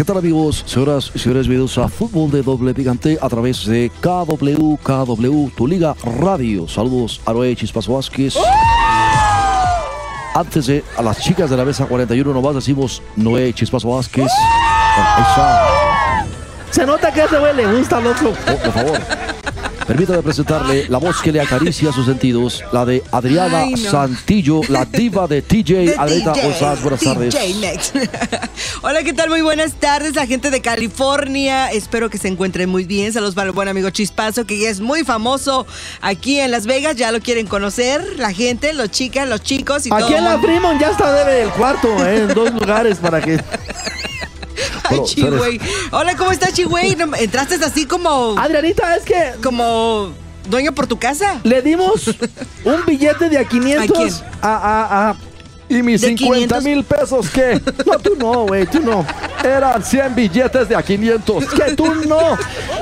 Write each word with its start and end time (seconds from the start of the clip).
¿Qué 0.00 0.04
tal 0.04 0.16
amigos, 0.16 0.64
señoras 0.66 1.12
y 1.14 1.18
señores? 1.18 1.46
Bienvenidos 1.46 1.76
a 1.76 1.86
Fútbol 1.86 2.30
de 2.30 2.40
Doble 2.42 2.72
Picante 2.72 3.18
a 3.20 3.28
través 3.28 3.66
de 3.66 3.92
KW, 4.00 4.76
KW, 4.82 5.48
tu 5.54 5.66
liga 5.66 5.94
radio. 6.18 6.66
Saludos 6.66 7.20
a 7.26 7.34
Noé 7.34 7.54
Chispas 7.54 7.86
Vázquez. 7.86 8.34
Antes 10.34 10.68
de 10.68 10.82
a 10.96 11.02
las 11.02 11.20
chicas 11.20 11.50
de 11.50 11.56
la 11.58 11.66
mesa 11.66 11.84
41 11.84 12.32
nomás 12.32 12.54
decimos 12.54 13.02
Noé 13.14 13.52
Chispas 13.52 13.84
Vázquez. 13.84 14.30
Ahí 14.96 15.22
está. 15.22 16.26
Se 16.70 16.86
nota 16.86 17.12
que 17.12 17.20
a 17.20 17.24
ese 17.26 17.38
güey 17.38 17.56
le 17.56 17.66
gusta, 17.66 18.00
loco. 18.00 18.32
Oh, 18.50 18.56
por 18.56 18.72
favor. 18.72 19.29
Permítame 19.90 20.22
presentarle 20.22 20.86
la 20.88 20.98
voz 20.98 21.20
que 21.20 21.32
le 21.32 21.40
acaricia 21.40 21.90
sus 21.90 22.06
sentidos, 22.06 22.62
la 22.70 22.84
de 22.84 23.02
Adriana 23.10 23.62
Ay, 23.62 23.72
no. 23.72 23.90
Santillo, 23.90 24.60
la 24.68 24.84
diva 24.84 25.26
de 25.26 25.42
TJ. 25.42 25.98
Adriana, 25.98 26.32
¿cómo 26.32 26.50
estás? 26.50 26.80
Buenas 26.80 27.00
tardes. 27.00 27.34
Hola, 28.82 29.02
¿qué 29.02 29.12
tal? 29.12 29.30
Muy 29.30 29.42
buenas 29.42 29.72
tardes, 29.72 30.14
la 30.14 30.28
gente 30.28 30.50
de 30.50 30.62
California. 30.62 31.72
Espero 31.72 32.08
que 32.08 32.18
se 32.18 32.28
encuentren 32.28 32.68
muy 32.68 32.84
bien. 32.84 33.12
Saludos 33.12 33.34
para 33.34 33.48
el 33.48 33.52
buen 33.52 33.66
amigo 33.66 33.90
Chispazo, 33.90 34.46
que 34.46 34.60
ya 34.60 34.70
es 34.70 34.78
muy 34.78 35.02
famoso 35.02 35.66
aquí 36.00 36.38
en 36.38 36.52
Las 36.52 36.66
Vegas. 36.66 36.94
Ya 36.94 37.10
lo 37.10 37.18
quieren 37.18 37.48
conocer 37.48 38.00
la 38.16 38.32
gente, 38.32 38.72
los 38.74 38.92
chicas, 38.92 39.28
los 39.28 39.42
chicos 39.42 39.86
y 39.86 39.88
todo. 39.88 40.04
Aquí 40.04 40.14
en 40.14 40.22
la. 40.22 40.38
Fremont 40.38 40.80
ya 40.80 40.92
está 40.92 41.12
debe 41.12 41.42
el 41.42 41.50
cuarto, 41.50 41.88
eh, 42.06 42.18
en 42.18 42.28
dos 42.28 42.54
lugares 42.60 42.98
para 42.98 43.20
que. 43.20 43.40
Ay, 44.90 45.00
Chihuey. 45.04 45.60
Hola, 45.92 46.16
¿cómo 46.16 46.32
estás, 46.32 46.52
Chihuey? 46.52 46.96
Entraste 47.18 47.56
así 47.64 47.86
como, 47.86 48.34
Adrianita, 48.38 48.96
es 48.96 49.04
que 49.04 49.32
como 49.42 50.10
dueño 50.48 50.72
por 50.72 50.86
tu 50.86 50.98
casa. 50.98 51.40
le 51.44 51.62
dimos 51.62 52.08
un 52.64 52.84
billete 52.86 53.28
de 53.28 53.38
a 53.38 53.44
500 53.44 53.90
¿A 53.90 53.92
quién? 53.92 54.14
a, 54.42 54.48
a, 54.56 55.10
a- 55.10 55.16
¿Y 55.68 55.84
mis 55.84 56.00
¿De 56.00 56.08
50 56.08 56.58
500? 56.58 56.64
mil 56.64 56.82
pesos 56.84 57.30
qué? 57.30 57.60
No, 57.86 57.96
tú 58.00 58.16
no, 58.18 58.44
güey, 58.48 58.66
tú 58.66 58.80
no. 58.80 59.06
Eran 59.44 59.84
100 59.84 60.16
billetes 60.16 60.68
de 60.68 60.74
a 60.74 60.82
500. 60.82 61.44
¿Qué? 61.54 61.76
Tú 61.76 61.86
no. 62.08 62.36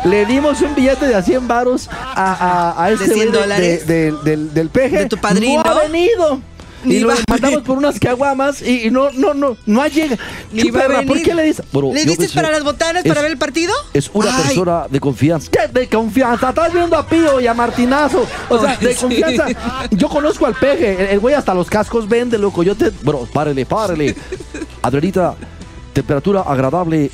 Le 0.06 0.25
dimos 0.25 0.62
un 0.62 0.75
billete 0.75 1.06
de 1.06 1.14
a 1.14 1.23
100 1.23 1.47
varos 1.47 1.91
a, 1.92 2.73
a, 2.79 2.83
a 2.84 2.91
este 2.91 3.12
100 3.12 3.31
de- 3.33 3.39
dólares? 3.39 3.86
de- 3.86 4.12
de- 4.12 4.17
del, 4.25 4.55
del 4.55 4.70
peje. 4.70 5.01
¿De 5.01 5.06
tu 5.06 5.19
padrino? 5.19 5.62
No 5.62 5.70
ha 5.70 5.83
venido. 5.83 6.41
Ni 6.84 6.96
Y 6.96 7.00
lo 7.00 7.12
mandamos 7.28 7.62
por 7.62 7.76
unas 7.78 7.98
caguamas 7.98 8.62
y, 8.62 8.86
y 8.86 8.90
no, 8.90 9.10
no, 9.10 9.34
no, 9.34 9.56
no 9.66 9.82
ha 9.82 9.88
llegado. 9.88 10.20
Ni 10.52 10.70
va 10.70 10.80
a 10.84 11.02
¿por 11.02 11.20
qué 11.22 11.34
le 11.34 11.42
dices? 11.44 11.64
¿Le 11.72 12.04
pensé- 12.06 12.34
para 12.34 12.50
las 12.50 12.62
botanas 12.64 13.04
es- 13.04 13.08
para 13.08 13.22
ver 13.22 13.30
el 13.32 13.38
partido? 13.38 13.72
Es 13.92 14.10
una 14.12 14.34
Ay, 14.36 14.42
persona 14.44 14.86
de 14.88 15.00
confianza. 15.00 15.50
¿Qué 15.50 15.68
de 15.72 15.88
confianza? 15.88 16.50
Estás 16.50 16.72
viendo 16.72 16.96
a 16.96 17.06
Pío 17.06 17.40
y 17.40 17.46
a 17.46 17.54
Martinazo. 17.54 18.26
O 18.48 18.58
sea, 18.60 18.76
Ay, 18.80 18.86
de 18.86 18.94
sí. 18.94 19.00
confianza. 19.00 19.46
Yo 19.90 20.08
conozco 20.08 20.46
al 20.46 20.54
peje. 20.54 21.12
El- 21.12 21.18
güey 21.20 21.34
hasta 21.34 21.55
los 21.55 21.68
cascos 21.68 22.08
vende, 22.08 22.38
loco. 22.38 22.62
Yo 22.62 22.74
te. 22.77 22.90
Bueno, 23.02 23.27
párele, 23.33 23.67
párele. 23.67 24.14
Adrianita, 24.83 25.34
temperatura 25.92 26.42
agradable. 26.42 27.11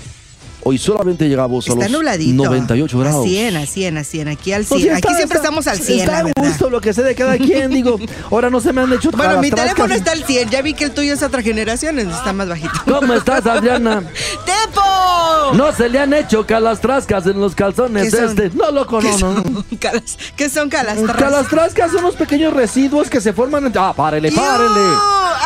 Hoy 0.66 0.78
solamente 0.78 1.28
llegamos 1.28 1.69
a 1.69 1.72
Está 1.72 1.84
los 1.84 1.92
nubladito. 1.92 2.42
98 2.44 2.98
grados. 2.98 3.26
A 3.26 3.28
100, 3.28 3.56
a 3.56 3.66
100, 3.66 3.98
a 3.98 4.04
100. 4.04 4.28
Aquí 4.28 4.52
al 4.52 4.64
100. 4.64 4.69
Pues 4.69 4.82
sí, 4.82 4.88
Aquí 4.88 4.97
está- 4.98 5.08
siempre 5.16 5.36
está- 5.36 5.48
estamos 5.48 5.66
al 5.66 5.78
100, 5.78 6.00
Está 6.00 6.19
a 6.19 6.22
gusto 6.48 6.70
lo 6.70 6.80
que 6.80 6.92
sé 6.94 7.02
de 7.02 7.14
cada 7.14 7.36
quien, 7.36 7.70
digo. 7.70 7.98
Ahora 8.30 8.48
no 8.48 8.60
se 8.60 8.72
me 8.72 8.80
han 8.80 8.92
hecho 8.92 9.10
Bueno, 9.10 9.41
mi 9.41 9.50
teléfono 9.50 9.92
está 9.94 10.12
al 10.12 10.24
100. 10.24 10.48
Ya 10.48 10.62
vi 10.62 10.72
que 10.74 10.84
el 10.84 10.92
tuyo 10.92 11.12
es 11.12 11.22
otra 11.22 11.42
generación, 11.42 11.98
está 11.98 12.32
más 12.32 12.48
bajito. 12.48 12.72
¿Cómo 12.86 13.12
estás, 13.14 13.44
Adriana? 13.47 14.03
¡Tepo! 14.47 15.53
No 15.54 15.72
se 15.72 15.88
le 15.91 15.98
han 15.98 16.14
hecho 16.14 16.47
calastrascas 16.47 17.26
en 17.26 17.38
los 17.41 17.54
calzones 17.54 18.14
¿Qué 18.14 18.24
este. 18.24 18.50
No, 18.50 18.64
¿Qué 18.86 19.08
no. 19.08 19.12
no. 19.12 19.19
son? 19.19 19.64
Calas- 19.78 20.16
¿Qué 20.34 20.48
son 20.48 20.70
calastras? 20.70 21.16
Calastrascas 21.16 21.92
son 21.92 22.03
los 22.04 22.14
pequeños 22.16 22.53
residuos 22.54 23.10
que 23.10 23.20
se 23.20 23.32
forman 23.34 23.66
en. 23.66 23.72
Ah, 23.76 23.92
párele, 23.94 24.32
párele. 24.32 24.80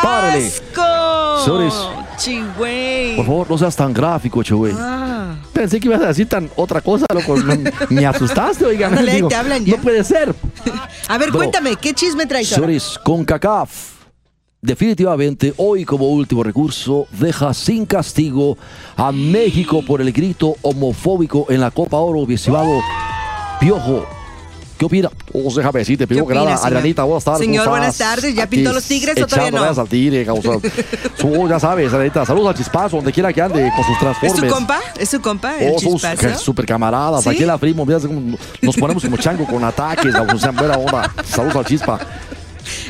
Párele. 0.01 0.47
¡Asco! 0.47 1.45
Señores. 1.45 1.75
Chigüey. 2.19 3.17
Por 3.17 3.25
favor, 3.25 3.51
no 3.51 3.57
seas 3.57 3.77
tan 3.77 3.93
gráfico, 3.93 4.43
che, 4.43 4.55
güey. 4.55 4.75
Ah. 4.77 5.37
Pensé 5.53 5.81
que 5.81 5.89
ibas 5.89 6.03
a 6.03 6.09
decir 6.09 6.29
tan 6.29 6.51
otra 6.57 6.81
cosa, 6.81 7.07
loco. 7.15 7.37
Me 7.89 8.07
asustaste, 8.07 8.65
oigan. 8.65 8.91
Ándale, 8.91 9.15
digo, 9.15 9.29
te 9.29 9.35
hablan 9.35 9.65
ya. 9.65 9.77
No 9.77 9.83
puede 9.83 10.05
ser. 10.05 10.35
A 11.09 11.19
ver, 11.19 11.31
cuéntame, 11.31 11.77
¿qué 11.77 11.95
chisme 11.95 12.27
traes? 12.27 12.49
Señores, 12.49 12.99
con 13.05 13.25
CACAF. 13.25 13.99
Definitivamente, 14.61 15.55
hoy 15.57 15.85
como 15.85 16.09
último 16.09 16.43
recurso, 16.43 17.07
deja 17.13 17.55
sin 17.55 17.87
castigo 17.87 18.59
a 18.97 19.13
México 19.13 19.83
por 19.87 20.01
el 20.01 20.13
grito 20.13 20.57
homofóbico 20.63 21.47
en 21.49 21.61
la 21.61 21.71
Copa 21.71 21.99
Oro, 21.99 22.27
mi 22.27 22.35
estimado 22.35 22.81
Piojo. 23.61 24.18
¿Qué 24.79 24.85
opina? 24.85 25.11
Oh, 25.33 25.53
déjame 25.55 25.81
decirte, 25.81 26.07
primero 26.07 26.27
que 26.29 26.35
opina, 26.35 26.51
nada? 26.55 26.67
Adrianita, 26.67 27.03
buenas 27.03 27.25
tardes. 27.25 27.41
Señor, 27.41 27.65
¿cómo 27.65 27.77
buenas 27.77 27.99
tardes. 27.99 28.33
¿Ya 28.35 28.47
pintó 28.47 28.73
los 28.73 28.85
tigres 28.85 29.21
o 29.21 29.27
todavía 29.27 29.51
no? 29.51 29.59
rayas 29.59 29.79
al 29.79 29.89
tigre. 29.89 30.25
Su- 31.19 31.49
ya 31.49 31.59
sabes, 31.59 31.93
Adrianita, 31.93 32.25
saludos 32.25 32.51
al 32.51 32.55
chispazo, 32.55 32.97
donde 32.97 33.13
quiera 33.13 33.33
que 33.33 33.43
ande, 33.43 33.73
con 33.75 33.85
sus 33.85 33.95
¿Es 33.95 33.99
transformes. 33.99 34.41
tu 34.41 34.49
compa? 34.55 34.81
¿Es 34.99 35.11
tu 35.11 35.21
compa? 35.21 35.59
¿El 35.59 35.73
Oh, 35.75 35.79
chispazo? 35.79 36.17
que- 36.29 36.35
super 36.37 36.65
camaradas. 36.65 37.25
¿Sí? 37.25 37.31
Aquí 37.31 37.45
la 37.45 37.59
Frimo, 37.59 37.85
mira, 37.85 37.99
nos 38.63 38.77
ponemos 38.77 39.03
como 39.03 39.17
chango 39.17 39.45
con 39.47 39.65
ataques, 39.65 40.13
sea, 40.13 40.51
buena 40.53 40.77
onda. 40.77 41.13
Saludos 41.25 41.57
al 41.57 41.65
chispa. 41.67 41.99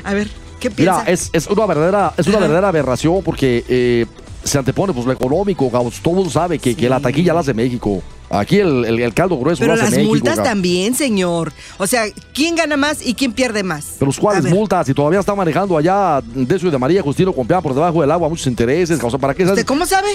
A 0.04 0.12
ver, 0.12 0.28
¿qué 0.60 0.70
piensa? 0.70 0.98
Mira, 1.00 1.10
es, 1.10 1.30
es 1.32 1.46
una 1.46 1.64
verdadera, 1.64 2.12
es 2.18 2.26
una 2.26 2.38
verdadera 2.38 2.68
aberración 2.68 3.22
porque 3.24 3.64
eh, 3.66 4.06
se 4.48 4.58
antepone 4.58 4.92
pues 4.92 5.06
lo 5.06 5.12
económico, 5.12 5.70
cabrón. 5.70 5.92
todo 6.02 6.12
el 6.12 6.16
mundo 6.16 6.30
sabe 6.30 6.58
que, 6.58 6.74
que 6.74 6.88
la 6.88 6.98
taquilla 7.00 7.32
la 7.34 7.40
hace 7.40 7.54
México. 7.54 8.02
Aquí 8.30 8.58
el, 8.58 8.84
el- 8.84 9.00
el 9.00 9.14
caldo 9.14 9.38
grueso 9.38 9.60
Pero 9.60 9.74
lo 9.74 9.80
hace 9.80 9.84
las 9.84 9.92
México. 9.92 10.10
multas 10.14 10.42
también, 10.42 10.94
señor. 10.94 11.52
O 11.78 11.86
sea, 11.86 12.02
¿quién 12.34 12.56
gana 12.56 12.76
más 12.76 13.04
y 13.06 13.14
quién 13.14 13.32
pierde 13.32 13.62
más? 13.62 13.94
Pero 13.98 14.10
ver. 14.44 14.54
multas 14.54 14.88
y 14.88 14.92
todavía 14.94 15.20
está 15.20 15.34
manejando 15.34 15.78
allá 15.78 16.20
Decio 16.34 16.70
de 16.70 16.76
María 16.78 17.00
Justino 17.02 17.32
Compeán 17.32 17.62
por 17.62 17.72
debajo 17.74 18.00
del 18.02 18.10
agua 18.10 18.28
muchos 18.28 18.46
intereses, 18.46 19.02
o 19.02 19.08
sea, 19.10 19.18
¿para 19.18 19.34
qué? 19.34 19.44
¿Usted 19.44 19.64
cómo 19.64 19.86
sabe? 19.86 20.08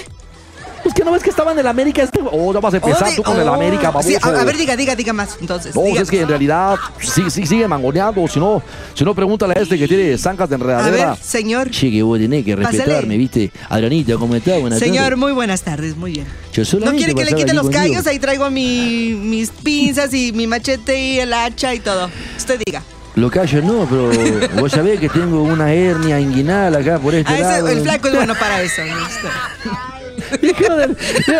Pues 0.83 0.93
que 0.93 1.03
no 1.05 1.11
ves 1.13 1.23
que 1.23 1.29
estaba 1.29 1.53
en 1.53 1.59
el 1.59 1.67
América 1.67 2.03
este. 2.03 2.19
Oh, 2.29 2.53
ya 2.53 2.59
vas 2.59 2.73
a 2.73 2.77
empezar 2.77 3.07
Oh, 3.11 3.15
tú 3.15 3.23
con 3.23 3.39
el 3.39 3.47
oh. 3.47 3.53
América, 3.53 3.89
baboso. 3.89 4.09
Sí, 4.09 4.15
a, 4.21 4.27
a 4.27 4.43
ver, 4.43 4.57
diga, 4.57 4.75
diga, 4.75 4.95
diga 4.95 5.13
más. 5.13 5.37
Entonces, 5.39 5.73
No, 5.75 5.81
diga. 5.83 6.01
es 6.01 6.09
que 6.09 6.21
en 6.21 6.27
realidad 6.27 6.75
sí, 6.99 7.23
sí, 7.29 7.45
sigue 7.45 7.67
mangoneando. 7.67 8.27
Si 8.27 8.39
no, 8.39 8.61
si 8.93 9.03
no, 9.05 9.15
pregúntale 9.15 9.53
a 9.57 9.61
este 9.61 9.77
que 9.79 9.87
tiene 9.87 10.17
zancas 10.17 10.49
de 10.49 10.55
A 10.55 10.57
enredadera. 10.57 11.09
ver, 11.11 11.17
señor. 11.19 11.69
Che, 11.71 11.89
que 11.89 12.03
vos 12.03 12.19
tenés 12.19 12.43
que 12.43 12.57
Pásale. 12.57 12.77
respetarme, 12.79 13.17
¿viste? 13.17 13.51
Adrianita, 13.69 14.15
¿cómo 14.17 14.35
estás? 14.35 14.59
Buenas 14.59 14.79
Señor, 14.79 15.03
tardes. 15.03 15.17
muy 15.19 15.31
buenas 15.31 15.61
tardes, 15.61 15.95
muy 15.95 16.11
bien. 16.11 16.27
Yo 16.53 16.63
¿No 16.79 16.91
quiere 16.91 17.15
que 17.15 17.23
le 17.23 17.31
pasaba 17.31 17.37
quite 17.37 17.51
aquí 17.51 17.55
los 17.55 17.69
callos? 17.69 18.07
Ahí 18.07 18.19
traigo 18.19 18.49
mi, 18.51 19.13
mis 19.19 19.49
pinzas 19.51 20.13
y 20.13 20.33
mi 20.33 20.47
machete 20.47 20.99
y 20.99 21.19
el 21.19 21.31
hacha 21.33 21.73
y 21.73 21.79
todo. 21.79 22.09
Usted 22.37 22.59
diga. 22.65 22.83
Lo 23.15 23.29
callo 23.31 23.61
no, 23.61 23.87
pero 23.89 24.11
vos 24.59 24.71
sabés 24.71 24.99
que 24.99 25.07
tengo 25.07 25.43
una 25.43 25.71
hernia 25.71 26.19
inguinal 26.19 26.75
acá 26.75 26.99
por 26.99 27.13
este 27.15 27.31
Ah, 27.31 27.35
ese- 27.37 27.43
lado. 27.43 27.67
el 27.69 27.81
flaco 27.81 28.07
es 28.09 28.15
bueno 28.15 28.33
para 28.35 28.61
eso. 28.61 28.81
¿no? 28.83 29.92
Hijo 30.41 30.75
del- 30.75 30.97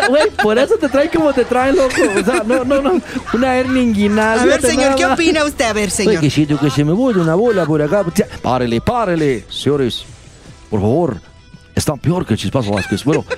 Güey, 0.08 0.30
por 0.42 0.58
eso 0.58 0.76
te 0.76 0.88
traen 0.88 1.10
como 1.14 1.32
te 1.32 1.44
traen, 1.44 1.76
loco. 1.76 1.94
O 2.20 2.24
sea, 2.24 2.42
no, 2.44 2.64
no, 2.64 2.80
no. 2.82 3.00
Una 3.32 3.56
hernia 3.56 3.82
inguinal. 3.82 4.38
A 4.38 4.44
ver, 4.44 4.60
señor, 4.62 4.94
¿qué 4.96 5.06
opina 5.06 5.44
usted? 5.44 5.64
A 5.66 5.72
ver, 5.72 5.84
Oye, 5.88 5.90
señor. 5.90 6.20
que 6.20 6.30
siento 6.30 6.58
que 6.58 6.70
se 6.70 6.84
me 6.84 6.92
vuelve 6.92 7.20
una 7.20 7.34
bola 7.34 7.64
por 7.66 7.80
acá. 7.82 8.04
Párele, 8.42 8.80
párele, 8.80 9.44
señores. 9.48 10.04
Por 10.70 10.80
favor, 10.80 11.20
están 11.74 11.98
peor 11.98 12.26
que 12.26 12.34
el 12.34 12.40
Chispazo 12.40 12.72
Vázquez. 12.72 13.04
Bueno, 13.04 13.24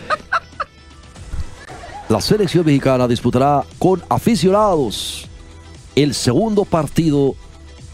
la 2.09 2.21
selección 2.21 2.65
mexicana 2.65 3.09
disputará 3.09 3.65
con 3.79 4.03
aficionados 4.09 5.27
el 5.95 6.15
segundo 6.15 6.65
partido 6.65 7.35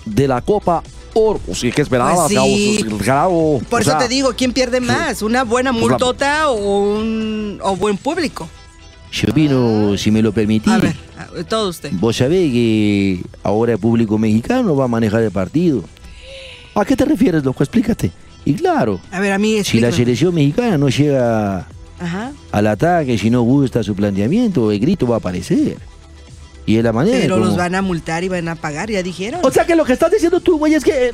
de 0.05 0.29
la 0.29 0.41
Copa 0.43 0.83
Oro. 1.15 1.41
O 1.49 1.55
sea, 1.55 1.71
¿qué 1.71 1.83
esperabas? 1.83 2.31
Pues 2.33 2.41
sí. 2.43 2.85
Por 2.89 3.01
o 3.03 3.61
eso 3.83 3.91
sea, 3.91 3.99
te 3.99 4.09
digo, 4.09 4.33
¿quién 4.37 4.53
pierde 4.53 4.81
más? 4.81 5.23
¿Una 5.23 5.45
buena 5.45 5.73
Pues 5.73 5.83
la- 5.83 5.89
multota 5.91 6.51
o 6.51 6.55
un 6.95 7.59
o 7.63 7.77
buen 7.77 7.97
público? 7.99 8.49
Yo 9.13 9.31
opino, 9.31 9.97
si 9.99 10.11
me 10.11 10.23
lo 10.23 10.33
permitís. 10.33 10.73
A 10.73 10.79
ver, 10.79 10.97
todo 11.47 11.69
usted. 11.69 11.91
Vos 11.93 12.17
sabés 12.17 12.51
que 12.51 13.21
ahora 13.43 13.73
el 13.75 13.79
público 13.79 14.17
mexicano 14.17 14.75
va 14.75 14.87
a 14.87 14.89
manejar 14.89 15.23
el 15.23 15.31
partido. 15.31 15.85
¿A 16.75 16.85
qué 16.87 16.97
te 16.97 17.05
refieres, 17.05 17.45
loco? 17.45 17.63
Explícate. 17.63 18.11
Y 18.47 18.55
claro, 18.55 18.99
A 19.11 19.21
ver, 19.21 19.33
a 19.33 19.39
mí 19.39 19.63
si 19.65 19.81
la 19.81 19.93
selección 19.93 20.35
mexicana 20.35 20.79
no 20.79 20.89
llega 20.89 21.69
Ajá. 22.01 22.33
al 22.51 22.67
ataque, 22.67 23.19
si 23.19 23.29
no 23.31 23.43
gusta 23.43 23.83
su 23.83 23.95
planteamiento, 23.95 24.73
el 24.73 24.81
grito 24.81 25.07
va 25.07 25.17
a 25.17 25.19
aparecer. 25.19 25.77
Y 26.67 26.77
es 26.77 26.85
la 26.85 26.93
manera. 26.93 27.19
Pero 27.21 27.35
como- 27.37 27.47
los 27.47 27.57
van 27.57 27.75
a 27.75 27.83
multar 27.83 28.23
y 28.25 28.29
van 28.29 28.49
a 28.49 28.55
pagar, 28.55 28.91
ya 28.91 29.03
dijeron. 29.03 29.41
O 29.43 29.51
sea 29.51 29.67
que 29.67 29.75
lo 29.77 29.85
que 29.85 29.93
estás 29.93 30.11
diciendo 30.11 30.41
tú, 30.41 30.59
güey, 30.59 30.75
es 30.75 30.85
que 30.85 31.09
eh, 31.09 31.13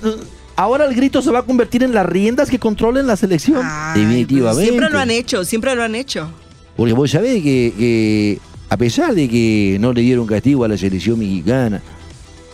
ahora 0.57 0.85
el 0.87 0.95
grito 0.95 1.23
se 1.23 1.31
va 1.31 1.39
a 1.41 1.43
convertir 1.43 1.83
en 1.83 1.95
las 1.95 2.05
riendas 2.07 2.51
que 2.51 2.59
controlen 2.59 3.07
la 3.07 3.17
selección. 3.17 3.61
Ay, 3.65 4.01
Definitivamente. 4.03 4.55
pues 4.57 4.69
Siempre 4.69 4.91
lo 4.91 4.99
han 4.99 5.11
hecho, 5.11 5.45
siempre 5.45 5.75
lo 5.75 5.83
han 5.83 5.95
hecho. 5.95 6.31
Porque 6.77 6.93
vos 6.93 7.11
sabés 7.11 7.43
que, 7.43 7.73
que 7.79 8.39
a 8.69 8.77
pesar 8.77 9.15
de 9.15 9.29
que 9.29 9.79
no 9.81 9.93
le 9.93 10.03
dieron 10.03 10.27
castigo 10.27 10.65
a 10.65 10.69
la 10.69 10.77
selección 10.77 11.19
mexicana, 11.19 11.81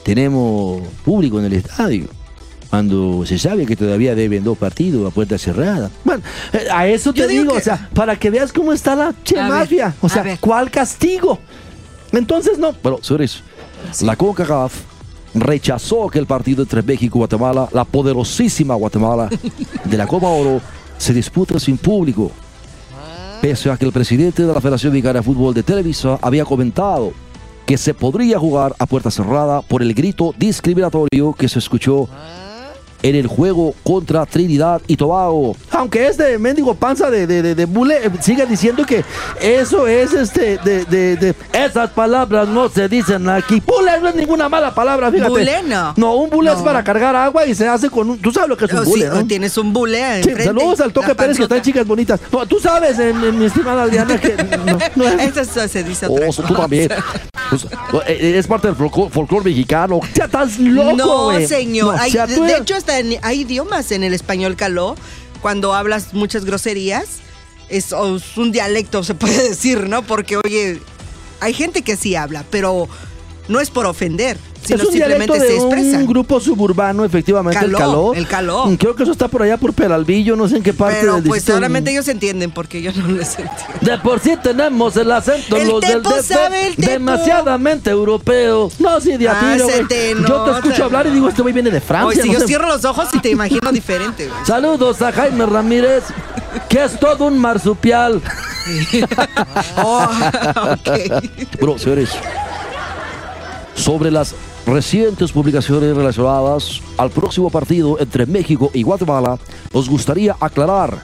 tenemos 0.05 0.83
público 1.05 1.39
en 1.39 1.47
el 1.47 1.53
estadio. 1.55 2.07
Cuando 2.71 3.25
se 3.25 3.39
sabe 3.39 3.67
que 3.67 3.77
todavía 3.77 4.15
deben 4.17 4.43
dos 4.43 4.59
partidos 4.59 5.11
a 5.11 5.15
puerta 5.15 5.39
cerrada. 5.39 5.91
Bueno, 6.05 6.23
eh, 6.53 6.67
a 6.73 6.89
eso 6.89 7.13
te 7.13 7.21
Yo 7.21 7.29
digo 7.29 7.43
digo, 7.43 7.55
que- 7.55 7.61
o 7.61 7.63
sea, 7.63 7.89
para 7.95 8.17
que 8.17 8.31
veas 8.31 8.53
cómo 8.53 8.73
está 8.73 8.97
la 8.97 9.15
che 9.23 9.39
A 9.39 9.45
ver, 9.49 9.59
mafia. 9.61 9.95
o 10.01 10.09
sea. 10.09 10.37
¿cuál 10.41 10.71
castigo? 10.73 11.39
Entonces, 12.19 12.59
no. 12.59 12.75
Bueno, 12.83 12.99
señores, 13.03 13.43
la 14.03 14.17
CONCACAF 14.17 14.75
rechazó 15.35 16.09
que 16.09 16.19
el 16.19 16.27
partido 16.27 16.63
entre 16.63 16.83
México 16.83 17.19
y 17.19 17.21
Guatemala, 17.21 17.69
la 17.73 17.85
poderosísima 17.85 18.75
Guatemala 18.75 19.29
de 19.85 19.97
la 19.97 20.07
Copa 20.07 20.29
Oro, 20.29 20.61
se 20.97 21.13
disputa 21.13 21.59
sin 21.59 21.77
público. 21.77 22.31
Pese 23.41 23.71
a 23.71 23.77
que 23.77 23.85
el 23.85 23.93
presidente 23.93 24.47
de 24.47 24.55
la 24.55 24.61
Federación 24.61 24.93
Mexicana 24.93 25.19
de 25.19 25.25
Fútbol 25.25 25.53
de 25.53 25.63
Televisa 25.63 26.19
había 26.23 26.45
comentado 26.45 27.13
que 27.67 27.77
se 27.77 27.95
podría 27.95 28.39
jugar 28.39 28.75
a 28.79 28.87
puerta 28.87 29.11
cerrada 29.11 29.63
por 29.63 29.83
el 29.83 29.95
grito 29.95 30.35
discriminatorio 30.39 31.33
que 31.33 31.49
se 31.49 31.59
escuchó 31.59 32.09
en 33.05 33.15
el 33.17 33.27
juego 33.27 33.75
contra 33.83 34.25
Trinidad 34.25 34.81
y 34.87 34.97
Tobago. 34.97 35.55
Aunque 35.71 36.07
este 36.07 36.39
mendigo 36.39 36.75
panza 36.75 37.11
de, 37.11 37.27
de, 37.27 37.43
de, 37.43 37.55
de 37.55 37.65
bule 37.67 37.99
eh, 38.07 38.11
sigue 38.21 38.47
diciendo 38.47 38.85
que 38.87 39.05
eso 39.43 39.87
es 39.87 40.15
este 40.15 40.57
de, 40.65 40.87
de, 40.87 41.17
de- 41.17 41.35
esas 41.53 41.91
palabras 41.91 42.49
no 42.49 42.69
se 42.71 42.89
dicen 42.89 43.29
aquí. 43.29 43.63
Bule 43.65 44.01
no 44.01 44.09
es 44.09 44.15
ninguna 44.15 44.49
mala 44.49 44.75
palabra, 44.75 45.11
fíjate. 45.11 45.29
Bule, 45.29 45.63
no. 45.65 45.93
No, 45.97 46.15
un 46.17 46.31
bule 46.31 46.51
es 46.53 46.59
para 46.61 46.83
cargar 46.83 47.15
agua 47.15 47.45
y 47.47 47.55
se 47.55 47.69
hace 47.69 47.91
con 47.91 48.09
un. 48.09 48.19
Tú 48.19 48.33
sabes 48.33 48.49
lo 48.49 48.57
que 48.57 48.65
es 48.65 48.73
un 48.73 48.79
O 48.79 48.85
bule, 48.85 49.05
sí, 49.05 49.11
¿no? 49.15 49.27
tienes 49.27 49.57
un 49.59 49.73
bule 49.75 50.23
Sí, 50.23 50.31
saludos 50.43 50.81
al 50.81 50.93
Toque 50.95 51.15
Pérez 51.15 51.37
que 51.37 51.43
está 51.43 51.57
en 51.57 51.61
panzota. 51.61 51.63
chicas 51.63 51.87
bonitas. 51.87 52.21
No, 52.33 52.47
tú 52.47 52.59
sabes, 52.59 52.99
eh, 52.99 53.13
mi, 53.13 53.31
mi 53.33 53.45
estimada 53.45 53.83
Adriana, 53.83 54.19
que 54.19 54.35
no, 54.65 54.79
no 54.97 55.09
es- 55.21 55.37
Eso 55.37 55.69
se 55.69 55.85
dice 55.85 56.07
otra 56.07 56.27
Oh, 56.29 56.33
tú 56.33 56.43
cosa. 56.43 56.57
también. 56.63 56.89
Pues, 57.51 57.67
eh, 58.07 58.35
es 58.39 58.47
parte 58.47 58.69
del 58.69 58.77
folclore, 58.77 59.45
mexicano. 59.45 60.01
Ya 60.15 60.25
estás 60.25 60.59
loco, 60.59 60.93
No, 60.97 61.25
güey. 61.25 61.47
señor. 61.47 61.95
No, 61.95 62.01
Hay- 62.01 62.09
o 62.09 62.13
sea, 62.13 62.27
tú 62.27 62.43
de 62.45 62.51
eres- 62.53 62.63
hecho, 62.63 62.75
hasta 62.77 62.94
hay 63.23 63.41
idiomas 63.41 63.93
en 63.93 64.03
el 64.05 64.15
español 64.15 64.57
caló. 64.57 64.97
Cuando 65.41 65.75
hablas 65.75 66.15
muchas 66.15 66.45
groserías, 66.45 67.21
es, 67.69 67.93
es 67.93 68.37
un 68.37 68.53
dialecto, 68.53 69.05
se 69.05 69.15
puede 69.15 69.43
decir, 69.51 69.89
¿no? 69.89 70.03
Porque, 70.03 70.37
oye, 70.37 70.81
hay 71.41 71.55
gente 71.55 71.83
que 71.83 71.97
sí 71.97 72.15
habla, 72.17 72.45
pero 72.51 72.89
no 73.49 73.61
es 73.61 73.71
por 73.71 73.87
ofender, 73.87 74.39
sino 74.65 74.79
es 74.83 74.87
un 74.89 74.93
simplemente 74.95 75.39
de 75.39 75.47
se 75.47 75.57
expresa. 75.57 75.99
un 75.99 76.07
grupo 76.07 76.41
suburbano, 76.41 77.05
efectivamente, 77.05 77.59
Caló, 77.61 77.69
el 77.69 77.77
caló. 77.77 78.15
el 78.15 78.27
caló. 78.27 78.67
Mm, 78.67 78.77
Creo 78.77 78.97
que 78.97 79.03
eso 79.03 79.13
está 79.13 79.29
por 79.29 79.43
allá 79.43 79.59
por 79.59 79.75
Peralvillo, 79.75 80.35
no 80.37 80.49
sé 80.49 80.57
en 80.57 80.63
qué 80.63 80.73
parte 80.73 80.97
Pero 81.01 81.15
del 81.17 81.25
pues 81.25 81.45
solamente 81.45 81.91
ellos 81.91 82.09
entienden, 82.09 82.51
porque 82.51 82.81
yo 82.81 82.91
no 82.93 83.09
les 83.09 83.39
entiendo. 83.39 83.63
De 83.83 83.99
por 83.99 84.21
sí 84.21 84.35
tenemos 84.43 84.97
el 84.97 85.11
acento 85.13 85.57
El 85.57 85.69
los 85.69 85.81
del 85.83 86.03
sabe 86.25 86.69
el 86.69 86.77
demasiadamente 86.77 87.91
europeo. 87.91 88.71
No, 88.79 89.01
sí, 89.01 89.17
de 89.19 89.29
Ah, 89.29 89.53
tiro, 89.55 89.69
Yo 90.27 90.45
te 90.45 90.51
escucho 90.53 90.85
hablar 90.85 91.07
y 91.07 91.11
digo, 91.11 91.29
este 91.29 91.43
güey 91.43 91.53
viene 91.53 91.71
de 91.71 91.81
Francia. 91.83 92.23
si 92.23 92.29
no 92.29 92.35
yo 92.35 92.41
sé. 92.41 92.47
cierro 92.47 92.67
los 92.69 92.85
ojos 92.87 93.09
y 93.13 93.19
te 93.19 93.29
imagino 93.31 93.71
diferente, 93.73 94.29
güey. 94.29 94.47
Saludos 94.47 95.03
a 95.03 95.13
Jaime 95.13 95.45
Ramírez, 95.45 96.05
que 96.71 96.85
es 96.85 96.99
todo 96.99 97.27
un 97.27 97.39
marsupial. 97.39 98.23
Oh, 99.77 100.09
ok. 100.73 100.89
Bueno, 101.61 101.79
señores, 101.79 102.11
sobre 103.75 104.11
las 104.11 104.35
recientes 104.67 105.33
publicaciones 105.33 105.97
relacionadas 105.97 106.81
al 106.97 107.11
próximo 107.11 107.51
partido 107.51 107.99
entre 108.01 108.27
México 108.27 108.71
y 108.73 108.83
Guatemala, 108.83 109.39
nos 109.73 109.89
gustaría 109.89 110.37
aclarar 110.41 111.03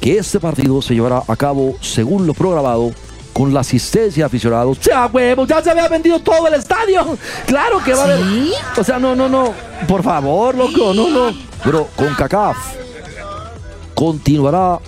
que 0.00 0.18
este 0.18 0.40
partido 0.40 0.80
se 0.82 0.94
llevará 0.94 1.22
a 1.26 1.36
cabo 1.36 1.76
según 1.80 2.26
lo 2.26 2.34
programado 2.34 2.92
con 3.32 3.54
la 3.54 3.60
asistencia 3.60 4.24
de 4.24 4.26
aficionados. 4.26 4.78
O 4.78 4.82
sea, 4.82 5.06
huevo, 5.06 5.46
ya 5.46 5.62
se 5.62 5.70
había 5.70 5.88
vendido 5.88 6.18
todo 6.20 6.46
el 6.48 6.54
estadio. 6.54 7.16
Claro 7.46 7.78
que 7.84 7.94
va 7.94 8.02
a 8.02 8.04
haber. 8.04 8.20
O 8.76 8.84
sea, 8.84 8.98
no, 8.98 9.14
no, 9.14 9.28
no. 9.28 9.52
Por 9.86 10.02
favor, 10.02 10.54
loco, 10.54 10.92
no, 10.94 11.08
no. 11.08 11.34
Pero 11.62 11.88
con 11.96 12.14
CACAF 12.14 12.56
continuará 13.94 14.78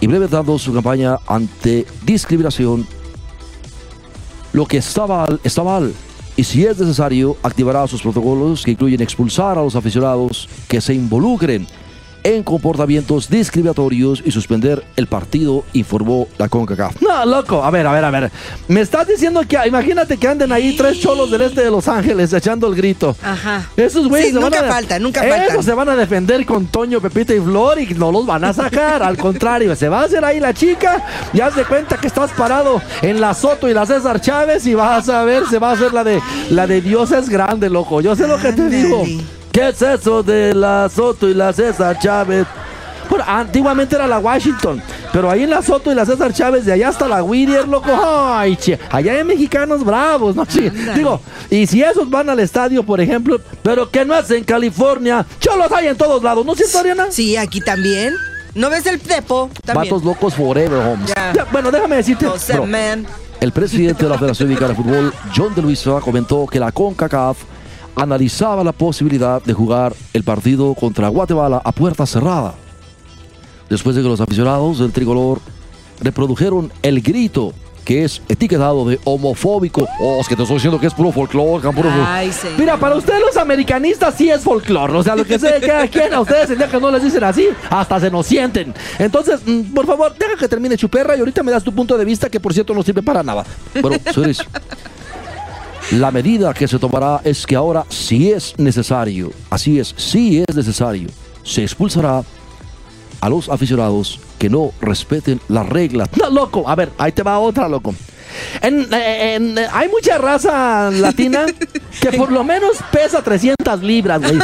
implementando 0.00 0.58
su 0.58 0.72
campaña 0.72 1.18
ante 1.26 1.86
discriminación. 2.02 2.86
Lo 4.52 4.66
que 4.66 4.78
está 4.78 5.06
mal, 5.06 5.40
está 5.44 5.62
mal. 5.62 5.94
Y 6.40 6.44
si 6.44 6.64
es 6.64 6.78
necesario, 6.78 7.36
activará 7.42 7.86
sus 7.86 8.00
protocolos 8.00 8.64
que 8.64 8.70
incluyen 8.70 9.02
expulsar 9.02 9.58
a 9.58 9.62
los 9.62 9.76
aficionados 9.76 10.48
que 10.68 10.80
se 10.80 10.94
involucren 10.94 11.66
en 12.22 12.42
comportamientos 12.42 13.28
discriminatorios 13.28 14.22
y 14.24 14.30
suspender 14.30 14.84
el 14.96 15.06
partido, 15.06 15.64
informó 15.72 16.28
la 16.38 16.48
CONCACAF. 16.48 17.00
No, 17.02 17.24
loco, 17.26 17.62
a 17.64 17.70
ver, 17.70 17.86
a 17.86 17.92
ver, 17.92 18.04
a 18.04 18.10
ver. 18.10 18.30
Me 18.68 18.80
estás 18.80 19.06
diciendo 19.06 19.42
que, 19.48 19.58
imagínate 19.66 20.16
que 20.16 20.28
anden 20.28 20.52
ahí 20.52 20.76
tres 20.76 21.00
cholos 21.00 21.30
del 21.30 21.42
este 21.42 21.62
de 21.62 21.70
Los 21.70 21.88
Ángeles 21.88 22.32
echando 22.32 22.66
el 22.68 22.74
grito. 22.74 23.16
Ajá. 23.22 23.68
Esos 23.76 24.08
güeyes 24.08 24.28
Sí, 24.30 24.34
van 24.34 24.44
nunca 24.44 24.60
a 24.60 24.64
faltan, 24.64 25.02
nunca 25.02 25.26
Esos 25.26 25.46
faltan. 25.48 25.62
se 25.64 25.74
van 25.74 25.88
a 25.88 25.96
defender 25.96 26.44
con 26.46 26.66
Toño, 26.66 27.00
Pepita 27.00 27.34
y 27.34 27.40
Flor 27.40 27.80
y 27.80 27.86
no 27.94 28.12
los 28.12 28.26
van 28.26 28.44
a 28.44 28.52
sacar. 28.52 29.02
Al 29.02 29.16
contrario, 29.16 29.74
se 29.74 29.88
va 29.88 30.00
a 30.02 30.04
hacer 30.04 30.24
ahí 30.24 30.40
la 30.40 30.52
chica. 30.54 31.04
Y 31.32 31.40
haz 31.40 31.56
de 31.56 31.64
cuenta 31.64 31.96
que 31.96 32.06
estás 32.06 32.30
parado 32.32 32.80
en 33.02 33.20
la 33.20 33.34
Soto 33.34 33.68
y 33.68 33.74
la 33.74 33.86
César 33.86 34.20
Chávez 34.20 34.66
y 34.66 34.74
vas 34.74 35.08
a 35.08 35.24
ver, 35.24 35.46
se 35.48 35.58
va 35.58 35.70
a 35.70 35.72
hacer 35.72 35.92
la 35.92 36.04
de 36.04 36.20
la 36.50 36.66
de 36.66 36.80
Dios 36.80 37.10
es 37.12 37.28
grande, 37.28 37.70
loco. 37.70 38.00
Yo 38.00 38.14
sé 38.14 38.26
lo 38.26 38.38
que 38.38 38.52
te 38.52 38.68
digo. 38.68 39.04
¿Qué 39.52 39.68
es 39.68 39.82
eso 39.82 40.22
de 40.22 40.54
la 40.54 40.88
Soto 40.88 41.28
y 41.28 41.34
la 41.34 41.52
César 41.52 41.98
Chávez? 41.98 42.46
Bueno, 43.08 43.24
antiguamente 43.26 43.96
era 43.96 44.06
la 44.06 44.20
Washington, 44.20 44.80
pero 45.12 45.28
ahí 45.28 45.42
en 45.42 45.50
la 45.50 45.60
Soto 45.60 45.90
y 45.90 45.96
la 45.96 46.06
César 46.06 46.32
Chávez, 46.32 46.64
de 46.64 46.72
allá 46.72 46.90
hasta 46.90 47.08
la 47.08 47.24
Whittier, 47.24 47.66
loco. 47.66 47.90
Ay, 47.92 48.54
che, 48.56 48.78
allá 48.88 49.14
hay 49.14 49.24
mexicanos 49.24 49.84
bravos, 49.84 50.36
¿no? 50.36 50.42
Ándale. 50.42 50.94
digo, 50.94 51.20
y 51.50 51.66
si 51.66 51.82
esos 51.82 52.08
van 52.08 52.30
al 52.30 52.38
estadio, 52.38 52.84
por 52.84 53.00
ejemplo, 53.00 53.40
pero 53.64 53.90
que 53.90 54.04
no 54.04 54.16
es 54.16 54.30
en 54.30 54.44
California, 54.44 55.26
cholos 55.40 55.72
hay 55.72 55.88
en 55.88 55.96
todos 55.96 56.22
lados, 56.22 56.46
¿no 56.46 56.52
es 56.52 56.58
cierto, 56.58 56.78
Ariana? 56.78 57.06
Sí, 57.10 57.36
aquí 57.36 57.60
también. 57.60 58.14
¿No 58.54 58.70
ves 58.70 58.86
el 58.86 59.00
Tepo? 59.00 59.50
También. 59.64 59.90
Vatos 59.92 60.04
locos 60.04 60.34
forever. 60.34 60.96
Ya, 61.34 61.46
bueno, 61.50 61.72
déjame 61.72 61.96
decirte. 61.96 62.24
No 62.26 62.38
sé, 62.38 62.52
Bro. 62.52 62.66
man. 62.66 63.06
El 63.40 63.50
presidente 63.50 64.04
de 64.04 64.10
la 64.10 64.18
Federación 64.18 64.48
Mexicana 64.48 64.74
de 64.74 64.82
Fútbol, 64.82 65.14
John 65.34 65.54
de 65.54 65.62
Luisa, 65.62 65.98
comentó 66.00 66.46
que 66.46 66.60
la 66.60 66.70
CONCACAF 66.70 67.38
analizaba 68.00 68.64
la 68.64 68.72
posibilidad 68.72 69.42
de 69.42 69.52
jugar 69.52 69.94
el 70.14 70.22
partido 70.24 70.74
contra 70.74 71.08
Guatemala 71.08 71.60
a 71.64 71.72
puerta 71.72 72.06
cerrada. 72.06 72.54
Después 73.68 73.94
de 73.94 74.02
que 74.02 74.08
los 74.08 74.20
aficionados 74.20 74.78
del 74.78 74.92
tricolor 74.92 75.40
reprodujeron 76.00 76.72
el 76.82 77.00
grito 77.02 77.52
que 77.84 78.04
es 78.04 78.20
etiquetado 78.28 78.84
de 78.86 79.00
homofóbico. 79.04 79.86
Oh, 80.00 80.18
es 80.20 80.28
que 80.28 80.36
te 80.36 80.42
estoy 80.42 80.56
diciendo 80.56 80.78
que 80.78 80.86
es 80.86 80.94
puro 80.94 81.10
folclore, 81.12 81.62
puro 81.72 81.88
fol- 81.90 82.04
Ay, 82.06 82.30
sí. 82.30 82.46
Mira, 82.58 82.76
para 82.76 82.94
ustedes 82.94 83.20
los 83.20 83.36
americanistas 83.36 84.14
sí 84.16 84.30
es 84.30 84.42
folclore, 84.42 84.92
o 84.92 85.02
sea, 85.02 85.16
lo 85.16 85.24
que 85.24 85.38
sé 85.38 85.52
de 85.58 85.66
cada 85.66 85.88
quien, 85.88 86.12
a 86.12 86.20
ustedes 86.20 86.50
el 86.50 86.58
día 86.58 86.68
que 86.68 86.78
no 86.78 86.90
les 86.90 87.02
dicen 87.02 87.24
así, 87.24 87.48
hasta 87.70 87.98
se 87.98 88.10
nos 88.10 88.26
sienten. 88.26 88.74
Entonces, 88.98 89.40
mm, 89.44 89.74
por 89.74 89.86
favor, 89.86 90.14
deja 90.16 90.36
que 90.36 90.46
termine 90.46 90.76
Chuperra 90.76 91.16
y 91.16 91.20
ahorita 91.20 91.42
me 91.42 91.50
das 91.50 91.64
tu 91.64 91.72
punto 91.72 91.96
de 91.96 92.04
vista 92.04 92.28
que 92.28 92.38
por 92.38 92.52
cierto 92.52 92.74
no 92.74 92.82
sirve 92.82 93.02
para 93.02 93.22
nada. 93.22 93.44
Bueno, 93.80 93.96
señores, 94.12 94.38
la 95.90 96.12
medida 96.12 96.54
que 96.54 96.68
se 96.68 96.78
tomará 96.78 97.20
es 97.24 97.44
que 97.44 97.56
ahora, 97.56 97.84
si 97.88 98.30
es 98.30 98.54
necesario, 98.58 99.32
así 99.50 99.80
es, 99.80 99.92
si 99.96 100.38
es 100.38 100.54
necesario, 100.54 101.08
se 101.42 101.62
expulsará 101.62 102.22
a 103.20 103.28
los 103.28 103.48
aficionados 103.48 104.20
que 104.38 104.48
no 104.48 104.70
respeten 104.80 105.40
las 105.48 105.68
reglas. 105.68 106.08
No, 106.16 106.30
loco, 106.30 106.68
a 106.68 106.76
ver, 106.76 106.92
ahí 106.96 107.10
te 107.10 107.24
va 107.24 107.38
otra, 107.40 107.68
loco. 107.68 107.94
En- 108.60 108.88
en- 108.92 109.58
hay 109.72 109.88
mucha 109.88 110.18
raza 110.18 110.90
latina 110.90 111.46
que 112.00 112.12
por 112.18 112.30
lo 112.32 112.44
menos 112.44 112.76
pesa 112.92 113.22
300 113.22 113.82
libras, 113.82 114.20
güey. 114.20 114.38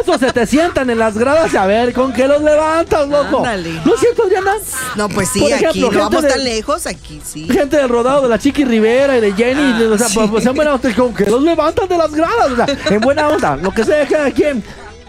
Esos 0.00 0.18
se 0.20 0.32
te 0.32 0.46
sientan 0.46 0.90
en 0.90 0.98
las 0.98 1.16
gradas 1.16 1.52
y 1.52 1.56
a 1.56 1.66
ver 1.66 1.92
con 1.92 2.12
qué 2.12 2.26
los 2.28 2.42
levantas, 2.42 3.08
loco. 3.08 3.38
Ándale. 3.38 3.72
¿No 3.84 3.94
es 3.94 4.00
cierto, 4.00 4.24
Adriana? 4.24 4.54
No, 4.96 5.08
pues 5.08 5.28
sí, 5.30 5.40
Por 5.40 5.50
ejemplo, 5.52 5.70
aquí 5.88 5.96
no 5.96 6.04
vamos 6.04 6.22
de- 6.22 6.28
tan 6.28 6.44
lejos, 6.44 6.86
aquí 6.86 7.20
sí. 7.24 7.48
Gente 7.50 7.76
del 7.76 7.88
rodado 7.88 8.22
de 8.22 8.28
la 8.28 8.38
Chiqui 8.38 8.64
Rivera 8.64 9.16
y 9.16 9.20
de 9.20 9.32
Jenny, 9.32 9.72
Ah, 9.74 9.78
de- 9.78 9.86
o 9.88 9.98
sea, 9.98 10.08
sí. 10.08 10.20
pues, 10.30 10.44
en 10.46 10.54
buena 10.54 10.74
onda, 10.74 10.94
con 10.94 11.14
que 11.14 11.24
los 11.26 11.42
levantan 11.42 11.88
de 11.88 11.96
las 11.98 12.12
gradas, 12.12 12.50
o 12.52 12.56
sea, 12.56 12.66
en 12.90 13.00
buena 13.00 13.28
onda, 13.28 13.56
lo 13.56 13.70
que 13.72 13.84
sea 13.84 13.98
de 13.98 14.06
cada 14.06 14.30
quien. 14.30 14.62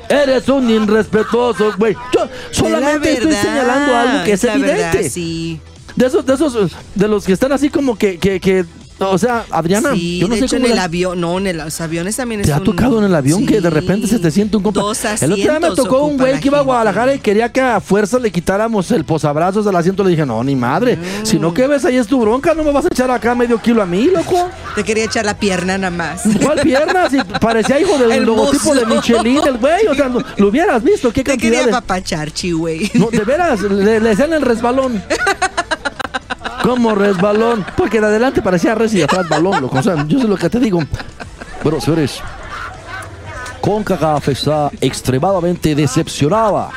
Eres 0.09 0.49
un 0.49 0.69
irrespetuoso, 0.69 1.71
güey. 1.77 1.95
Yo 2.13 2.27
solamente 2.51 3.13
Es 3.13 3.23
la 3.23 3.29
estoy 3.31 3.49
señalando 3.49 3.95
algo 3.95 4.23
que 4.25 4.33
es, 4.33 4.43
la 4.43 4.53
evidente. 4.53 4.81
verdad, 4.97 5.09
sí. 5.09 5.61
De 5.95 6.05
esos, 6.07 6.25
de 6.25 6.33
esos, 6.33 6.71
de 6.95 7.07
los 7.07 7.25
que 7.25 7.33
están 7.33 7.51
así 7.51 7.69
como 7.69 7.97
que, 7.97 8.17
que, 8.17 8.39
que 8.39 8.65
O 9.03 9.17
sea, 9.17 9.45
Adriana, 9.49 9.93
Sí, 9.95 10.19
yo 10.19 10.27
no 10.27 10.35
de 10.35 10.41
sé 10.41 10.45
hecho 10.45 10.55
cómo 10.57 10.65
en 10.67 10.71
el 10.73 10.77
la- 10.77 10.83
avión, 10.83 11.19
no, 11.19 11.39
en 11.39 11.47
el- 11.47 11.57
los 11.57 11.81
aviones 11.81 12.15
también 12.15 12.41
es 12.41 12.45
¿Te 12.47 12.53
ha 12.53 12.57
un- 12.59 12.63
tocado 12.63 12.99
en 12.99 13.05
el 13.05 13.15
avión 13.15 13.47
que 13.47 13.59
de 13.59 13.69
repente 13.71 14.05
se 14.05 14.19
te 14.19 14.29
siente 14.29 14.57
un 14.57 14.61
compa? 14.63 14.79
Dos 14.79 15.03
el 15.05 15.31
otro 15.33 15.35
día 15.35 15.59
me 15.59 15.71
tocó 15.71 16.03
un 16.05 16.17
güey 16.17 16.39
que 16.39 16.49
iba 16.49 16.59
a. 16.59 16.61
Guadalajara 16.61 17.15
y 17.15 17.19
quería 17.19 17.51
que 17.51 17.59
a 17.61 17.81
fuerza 17.81 18.19
le 18.19 18.29
quitáramos 18.31 18.91
el 18.91 19.03
posabrazos 19.03 19.65
del 19.65 19.75
asiento. 19.75 20.03
Le 20.03 20.11
dije, 20.11 20.23
no, 20.23 20.43
ni 20.43 20.55
madre. 20.55 20.99
Si 21.23 21.39
no, 21.39 21.51
¿qué 21.51 21.65
ves? 21.65 21.83
Ahí 21.83 21.97
es 21.97 22.05
tu 22.05 22.21
bronca. 22.21 22.53
No 22.53 22.63
me 22.63 22.71
vas 22.71 22.85
a 22.85 22.89
echar 22.89 23.09
acá 23.09 23.33
medio 23.33 23.59
kilo 23.59 23.81
a 23.81 23.87
mí, 23.87 24.05
loco. 24.05 24.49
Te 24.75 24.83
quería 24.83 25.05
echar 25.05 25.25
la 25.25 25.35
pierna 25.35 25.79
nada 25.79 25.89
más. 25.89 26.21
¿Cuál 26.43 26.59
pierna? 26.61 27.09
Si 27.09 27.17
parecía 27.39 27.79
hijo 27.81 27.97
del 27.97 28.11
El 28.11 28.23
logotipo 28.23 28.75
de. 28.75 28.85
Michelin, 28.85 29.39
el 29.47 29.57
güey. 29.57 29.87
O 29.87 29.95
sea, 29.95 30.09
lo 30.37 30.47
hubieras 30.47 30.83
visto. 30.83 31.11
¿Qué 31.11 31.23
Te 31.23 31.31
cantidad 31.31 31.51
quería 31.51 31.65
de... 31.65 31.71
papachar, 31.71 32.31
chi, 32.31 32.51
güey. 32.51 32.91
No, 32.93 33.09
de 33.09 33.21
veras, 33.21 33.61
le, 33.63 33.99
le 33.99 34.09
decían 34.09 34.31
el 34.33 34.43
resbalón. 34.43 35.01
¿Cómo 36.63 36.95
resbalón? 36.95 37.65
Porque 37.75 37.99
de 37.99 38.07
adelante 38.07 38.41
parecía 38.41 38.75
res 38.75 38.93
y 38.93 38.97
de 38.97 39.03
atrás 39.05 39.27
balón, 39.27 39.61
loco. 39.61 39.77
O 39.79 39.83
sea, 39.83 40.05
yo 40.07 40.19
sé 40.19 40.27
lo 40.27 40.37
que 40.37 40.49
te 40.49 40.59
digo. 40.59 40.79
Bueno, 41.63 41.79
señores, 41.81 42.19
CONCACAF 43.61 44.29
está 44.29 44.71
extremadamente 44.79 45.75
decepcionada 45.75 46.69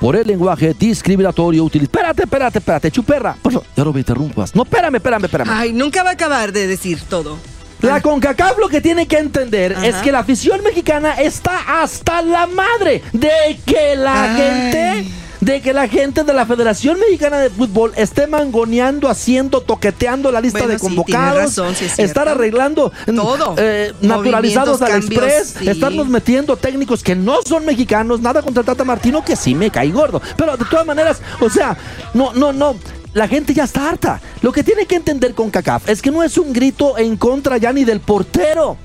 por 0.00 0.16
el 0.16 0.26
lenguaje 0.26 0.74
discriminatorio 0.78 1.64
utilizado. 1.64 1.98
Espérate, 1.98 2.22
espérate, 2.22 2.58
espérate, 2.58 2.90
chuperra. 2.90 3.36
Por 3.42 3.52
favor. 3.52 3.66
Ya 3.76 3.84
no 3.84 3.92
me 3.92 4.00
interrumpas. 4.00 4.54
No, 4.54 4.62
espérame, 4.62 4.96
espérame, 4.96 5.24
espérame. 5.24 5.50
Ay, 5.50 5.72
nunca 5.72 6.02
va 6.02 6.10
a 6.10 6.12
acabar 6.14 6.52
de 6.52 6.66
decir 6.66 7.00
todo. 7.08 7.36
La 7.82 8.00
CONCACAF 8.00 8.58
lo 8.58 8.68
que 8.68 8.80
tiene 8.80 9.06
que 9.06 9.18
entender 9.18 9.74
Ajá. 9.74 9.86
es 9.86 9.96
que 9.96 10.12
la 10.12 10.18
afición 10.18 10.62
mexicana 10.62 11.14
está 11.14 11.82
hasta 11.82 12.20
la 12.20 12.46
madre 12.46 13.02
de 13.12 13.58
que 13.64 13.96
la 13.96 14.22
Ay. 14.22 14.36
gente 14.36 15.12
de 15.40 15.60
que 15.62 15.72
la 15.72 15.88
gente 15.88 16.22
de 16.24 16.32
la 16.32 16.44
Federación 16.46 16.98
Mexicana 17.00 17.38
de 17.38 17.50
Fútbol 17.50 17.92
esté 17.96 18.26
mangoneando, 18.26 19.08
haciendo, 19.08 19.60
toqueteando 19.62 20.30
la 20.30 20.40
lista 20.40 20.60
Bueno, 20.60 20.74
de 20.74 20.78
convocados, 20.78 21.42
razón, 21.42 21.74
sí 21.74 21.86
es 21.86 21.98
estar 21.98 22.28
arreglando 22.28 22.92
mm, 23.06 23.16
Todo. 23.16 23.54
eh, 23.58 23.92
naturalizados 24.02 24.82
al 24.82 24.92
Movimientos, 24.92 25.10
express, 25.28 25.52
cambios, 25.52 25.64
sí. 25.64 25.70
estarnos 25.70 26.08
metiendo 26.08 26.56
técnicos 26.56 27.02
que 27.02 27.14
no 27.14 27.40
son 27.42 27.64
mexicanos, 27.64 28.20
nada 28.20 28.42
contra 28.42 28.60
el 28.60 28.66
Tata 28.66 28.84
Martino 28.84 29.24
que 29.24 29.36
sí 29.36 29.54
me 29.54 29.70
cae 29.70 29.90
gordo, 29.90 30.20
pero 30.36 30.56
de 30.56 30.64
todas 30.66 30.86
maneras, 30.86 31.20
o 31.40 31.48
sea, 31.48 31.76
no, 32.14 32.32
no, 32.34 32.52
no. 32.52 32.76
La 33.12 33.26
gente 33.26 33.52
ya 33.52 33.64
está 33.64 33.88
harta. 33.88 34.20
Lo 34.40 34.52
que 34.52 34.62
tiene 34.62 34.86
que 34.86 34.94
entender 34.94 35.34
con 35.34 35.50
CACAF 35.50 35.88
es 35.88 36.00
que 36.00 36.12
no 36.12 36.22
es 36.22 36.38
un 36.38 36.52
grito 36.52 36.96
en 36.96 37.16
contra 37.16 37.56
ya 37.56 37.72
ni 37.72 37.82
del 37.82 37.98
portero. 37.98 38.76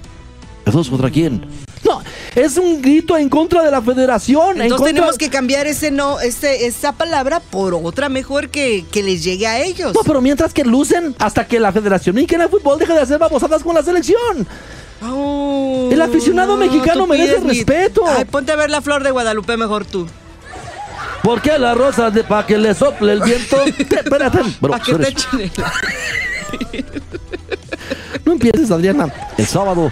¿Dos 0.65 0.89
contra 0.89 1.11
quién? 1.11 1.45
No, 1.85 2.01
es 2.35 2.57
un 2.57 2.81
grito 2.81 3.15
en 3.17 3.29
contra 3.29 3.61
de 3.63 3.69
la 3.71 3.81
federación. 3.81 4.57
en 4.57 4.63
Entonces 4.63 4.77
contra- 4.77 4.93
tenemos 4.93 5.17
que 5.17 5.29
cambiar 5.29 5.67
ese 5.67 5.91
no, 5.91 6.19
ese, 6.19 6.65
esa 6.65 6.93
palabra 6.93 7.39
por 7.39 7.73
otra 7.75 8.09
mejor 8.09 8.49
que, 8.49 8.85
que 8.91 9.03
les 9.03 9.23
llegue 9.23 9.45
a 9.47 9.61
ellos. 9.61 9.93
No, 9.93 10.01
pero 10.05 10.19
mientras 10.21 10.51
que 10.53 10.63
lucen 10.63 11.15
hasta 11.19 11.45
que 11.47 11.59
la 11.59 11.71
Federación 11.71 12.15
Mexicana 12.15 12.45
de 12.45 12.49
Fútbol 12.49 12.79
deje 12.79 12.93
de 12.93 13.01
hacer 13.01 13.19
babosadas 13.19 13.61
con 13.63 13.75
la 13.75 13.83
selección. 13.83 14.47
Oh, 15.07 15.89
El 15.91 16.01
aficionado 16.01 16.57
mexicano 16.57 17.05
merece 17.05 17.39
mi- 17.41 17.49
respeto. 17.49 18.03
Ay, 18.07 18.25
ponte 18.25 18.51
a 18.51 18.55
ver 18.55 18.69
la 18.71 18.81
flor 18.81 19.03
de 19.03 19.11
Guadalupe 19.11 19.55
mejor 19.57 19.85
tú. 19.85 20.07
¿Por 21.21 21.41
qué 21.41 21.57
la 21.59 21.73
rosa 21.73 22.09
de 22.11 22.23
para 22.23 22.45
que 22.47 22.57
le 22.57 22.73
sople 22.73 23.13
el 23.13 23.21
viento? 23.21 23.57
Espérate. 23.65 24.39
¿Para 24.61 24.79
qué 24.79 24.93
te 24.95 25.13
No 28.25 28.31
empieces, 28.33 28.71
Adriana. 28.71 29.11
el 29.37 29.45
sábado, 29.45 29.91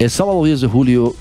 el 0.00 0.10
sábado 0.10 0.42
10 0.42 0.62
de 0.62 0.66
julio, 0.66 1.14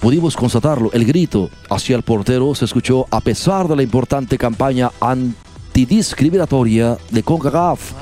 pudimos 0.00 0.36
constatarlo. 0.36 0.90
El 0.92 1.04
grito 1.04 1.48
hacia 1.70 1.94
el 1.94 2.02
portero 2.02 2.52
se 2.52 2.64
escuchó 2.64 3.06
a 3.12 3.20
pesar 3.20 3.68
de 3.68 3.76
la 3.76 3.84
importante 3.84 4.36
campaña 4.36 4.90
antidiscriminatoria 5.00 6.98
de 7.12 7.22
CONCACAF. 7.22 7.92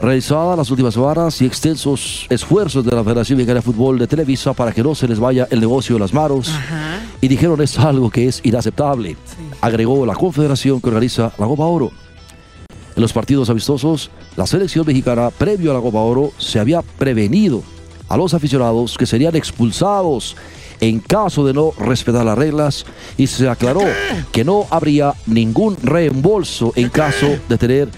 Realizada 0.00 0.56
las 0.56 0.70
últimas 0.70 0.96
horas 0.96 1.42
y 1.42 1.44
extensos 1.44 2.26
esfuerzos 2.30 2.82
de 2.86 2.96
la 2.96 3.04
Federación 3.04 3.36
Mexicana 3.36 3.58
de 3.58 3.62
Fútbol 3.62 3.98
de 3.98 4.06
Televisa 4.06 4.54
para 4.54 4.72
que 4.72 4.82
no 4.82 4.94
se 4.94 5.06
les 5.06 5.20
vaya 5.20 5.46
el 5.50 5.60
negocio 5.60 5.96
de 5.96 6.00
las 6.00 6.14
manos. 6.14 6.48
Ajá. 6.48 7.02
y 7.20 7.28
dijeron 7.28 7.60
es 7.60 7.78
algo 7.78 8.08
que 8.08 8.28
es 8.28 8.40
inaceptable. 8.42 9.18
Agregó 9.60 10.06
la 10.06 10.14
confederación 10.14 10.80
que 10.80 10.88
organiza 10.88 11.32
la 11.36 11.46
Copa 11.46 11.64
Oro. 11.64 11.90
En 12.96 13.02
los 13.02 13.12
partidos 13.12 13.50
amistosos, 13.50 14.10
la 14.36 14.46
selección 14.46 14.86
mexicana, 14.86 15.28
previo 15.28 15.70
a 15.70 15.74
la 15.74 15.80
Copa 15.80 15.98
Oro, 15.98 16.32
se 16.38 16.58
había 16.58 16.80
prevenido 16.80 17.62
a 18.10 18.16
los 18.16 18.34
aficionados 18.34 18.98
que 18.98 19.06
serían 19.06 19.36
expulsados 19.36 20.36
en 20.80 20.98
caso 20.98 21.46
de 21.46 21.54
no 21.54 21.72
respetar 21.78 22.24
las 22.24 22.36
reglas 22.36 22.84
y 23.16 23.26
se 23.28 23.48
aclaró 23.48 23.82
que 24.32 24.44
no 24.44 24.66
habría 24.68 25.14
ningún 25.26 25.76
reembolso 25.82 26.72
en 26.74 26.88
caso 26.88 27.38
de 27.48 27.56
tener 27.56 27.88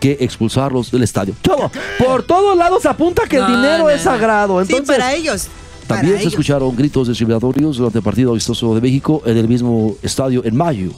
que 0.00 0.16
expulsarlos 0.20 0.90
del 0.90 1.04
estadio. 1.04 1.34
Todo. 1.40 1.70
Por 1.98 2.24
todos 2.24 2.56
lados 2.56 2.84
apunta 2.86 3.22
que 3.28 3.36
el 3.36 3.46
dinero 3.46 3.84
no, 3.84 3.90
es 3.90 4.02
sagrado. 4.02 4.64
Sí, 4.64 4.72
Entonces, 4.72 4.96
para 4.96 5.14
ellos. 5.14 5.46
para 5.86 6.00
También 6.00 6.20
se 6.20 6.28
escucharon 6.28 6.74
gritos 6.74 7.06
discriminatorios 7.06 7.76
durante 7.76 7.98
el 7.98 8.04
partido 8.04 8.32
amistoso 8.32 8.74
de 8.74 8.80
México 8.80 9.22
en 9.24 9.36
el 9.36 9.46
mismo 9.46 9.94
estadio 10.02 10.44
en 10.44 10.56
mayo. 10.56 10.90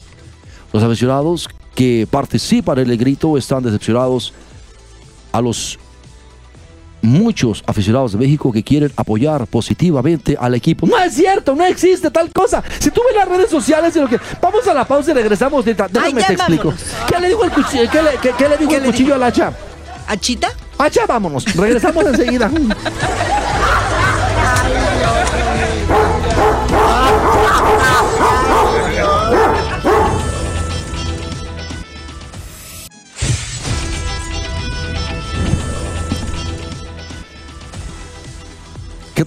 Los 0.73 0.83
aficionados 0.83 1.49
que 1.75 2.09
participan 2.11 2.79
en 2.79 2.91
el 2.91 2.97
grito 2.97 3.37
están 3.37 3.63
decepcionados 3.63 4.33
a 5.33 5.41
los 5.43 5.79
muchos 7.09 7.63
aficionados 7.67 8.13
de 8.13 8.19
México 8.19 8.53
que 8.53 8.63
quieren 8.63 8.93
apoyar 8.97 9.47
positivamente 9.47 10.37
al 10.41 10.55
equipo. 10.55 10.87
No 10.87 10.99
es 10.99 11.15
cierto, 11.15 11.55
no 11.55 11.65
existe 11.65 12.11
tal 12.11 12.31
cosa. 12.33 12.63
Si 12.79 12.91
tú 12.91 13.01
ves 13.07 13.17
las 13.17 13.29
redes 13.29 13.51
sociales 13.51 13.95
y 13.97 14.01
lo 14.01 14.09
que. 14.09 14.19
Vamos 14.41 14.67
a 14.69 14.75
la 14.75 14.85
pausa 14.87 15.11
y 15.11 15.15
regresamos. 15.15 15.65
ahorita. 15.67 15.89
Déjame 15.91 16.21
ya 16.21 16.27
te 16.29 16.33
explico. 16.35 16.75
¿Qué 17.09 17.21
le 17.21 17.29
dijo 17.29 17.45
el 17.45 17.51
cuchillo? 17.51 17.91
¿Qué 17.91 18.03
le, 18.03 18.11
qué- 18.23 18.33
qué 18.37 18.49
le 18.49 18.57
dijo 18.57 18.71
¿Qué 18.71 18.77
el 18.77 18.85
cuchillo 18.85 19.05
dijo? 19.15 19.17
al 19.17 19.23
hacha? 19.25 19.53
¿Achita? 20.07 20.49
Hacha, 20.79 21.07
vámonos. 21.07 21.45
Regresamos 21.57 22.05
enseguida. 22.07 22.51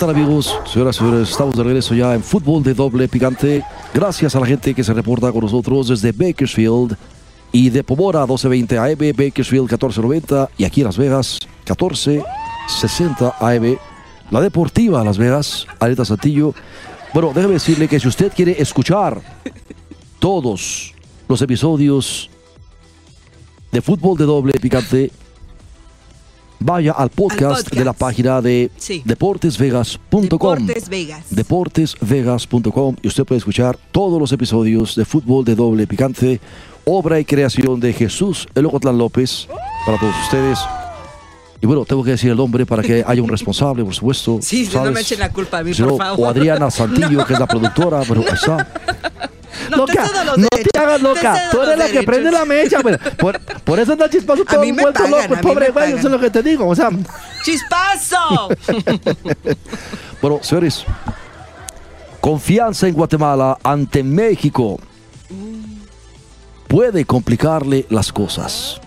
tal 0.02 0.10
amigos? 0.10 0.58
Señoras 0.66 0.96
y 0.96 1.00
señores, 1.00 1.30
estamos 1.30 1.56
de 1.56 1.64
regreso 1.64 1.94
ya 1.94 2.16
en 2.16 2.24
fútbol 2.24 2.64
de 2.64 2.74
doble 2.74 3.08
picante. 3.08 3.64
Gracias 3.94 4.36
a 4.36 4.40
la 4.40 4.48
gente 4.48 4.74
que 4.74 4.84
se 4.84 4.96
reporta 4.96 5.32
con 5.32 5.42
nosotros 5.42 5.90
desde 5.90 6.12
Bakersfield 6.12 6.98
y 7.52 7.70
de 7.70 7.84
Pomora 7.84 8.22
1220 8.22 8.80
AM, 8.80 9.16
Bakersfield 9.16 9.66
1490 9.66 10.50
y 10.58 10.64
aquí 10.64 10.82
en 10.82 10.86
Las 10.86 10.98
Vegas 10.98 11.38
1460 11.68 13.36
AM. 13.40 13.78
La 14.32 14.42
Deportiva 14.42 15.04
Las 15.04 15.20
Vegas, 15.20 15.68
Areta 15.80 16.04
Santillo. 16.04 16.56
Bueno, 17.14 17.32
déjeme 17.36 17.54
decirle 17.54 17.88
que 17.88 18.00
si 18.00 18.08
usted 18.08 18.34
quiere 18.36 18.60
escuchar 18.60 19.22
todos 20.18 20.96
los 21.28 21.42
episodios 21.44 22.28
de 23.72 23.82
fútbol 23.84 24.18
de 24.18 24.26
doble 24.26 24.54
picante, 24.60 25.12
vaya 26.62 26.94
al 26.94 27.10
podcast, 27.10 27.64
podcast. 27.64 27.74
de 27.74 27.86
la 27.86 27.94
página 27.94 28.42
de 28.42 28.72
Sí. 28.78 29.02
deportesvegas.com. 29.06 30.22
Deportes 30.30 30.90
Vegas. 30.90 31.26
Deportesvegas.com 31.30 32.96
y 33.02 33.08
usted 33.08 33.26
puede 33.26 33.40
escuchar 33.40 33.78
todos 33.92 34.20
los 34.20 34.32
episodios 34.32 34.96
de 34.96 35.06
fútbol 35.06 35.44
de 35.46 35.56
doble 35.56 35.88
picante, 35.88 36.40
obra 36.86 37.20
y 37.20 37.26
creación 37.26 37.80
de 37.80 37.94
Jesús 37.94 38.48
El 38.56 38.66
Ocotlán 38.68 38.98
López 38.98 39.48
para 39.86 39.98
todos 40.00 40.16
ustedes. 40.24 40.60
Y 41.64 41.68
bueno, 41.68 41.86
tengo 41.86 42.04
que 42.04 42.12
decir 42.12 42.32
el 42.32 42.38
nombre 42.38 42.66
para 42.66 42.82
que 42.82 43.04
haya 43.06 43.22
un 43.22 43.30
responsable, 43.30 43.84
por 43.84 43.94
supuesto. 43.94 44.40
Sí, 44.42 44.68
no 44.74 44.92
me 44.92 45.02
echen 45.02 45.20
la 45.20 45.32
culpa 45.32 45.60
a 45.60 45.64
mí, 45.64 45.76
Si 45.76 45.84
no, 45.84 45.90
por 45.90 45.98
favor. 46.00 46.20
O 46.26 46.30
Adriana 46.30 46.72
Santillo, 46.72 47.24
que 47.24 47.34
es 47.34 47.40
la 47.40 47.46
productora, 47.46 48.02
pero 48.08 48.22
ahí 48.22 48.34
está. 48.34 49.30
No, 49.78 49.86
te 49.86 49.94
loca, 49.94 50.24
no 50.24 50.36
derechos, 50.38 50.72
te 50.72 50.80
hagas 50.80 51.02
loca. 51.02 51.50
Tú 51.52 51.62
eres 51.62 51.78
la 51.78 51.88
que 51.90 52.04
prende 52.04 52.32
la 52.32 52.46
mecha, 52.46 52.82
güey. 52.82 52.98
Por, 53.18 53.40
por 53.40 53.80
eso 53.80 53.94
anda 53.94 54.10
chispazo 54.10 54.46
todo 54.50 54.60
vuelto 54.62 55.08
loco. 55.08 55.42
Pobre 55.42 55.70
güey, 55.72 55.94
eso 55.94 56.08
es 56.08 56.12
lo 56.12 56.20
que 56.20 56.30
te 56.30 56.44
digo. 56.44 56.68
O 56.68 56.76
sea, 56.76 56.90
¡Chispazo! 57.44 58.50
Bueno, 60.22 60.38
señores, 60.44 60.86
confianza 62.20 62.88
en 62.88 62.94
Guatemala 62.94 63.58
ante 63.64 64.04
México 64.04 64.80
puede 66.68 67.06
complicarle 67.06 67.88
las 67.90 68.14
cosas. 68.14 68.80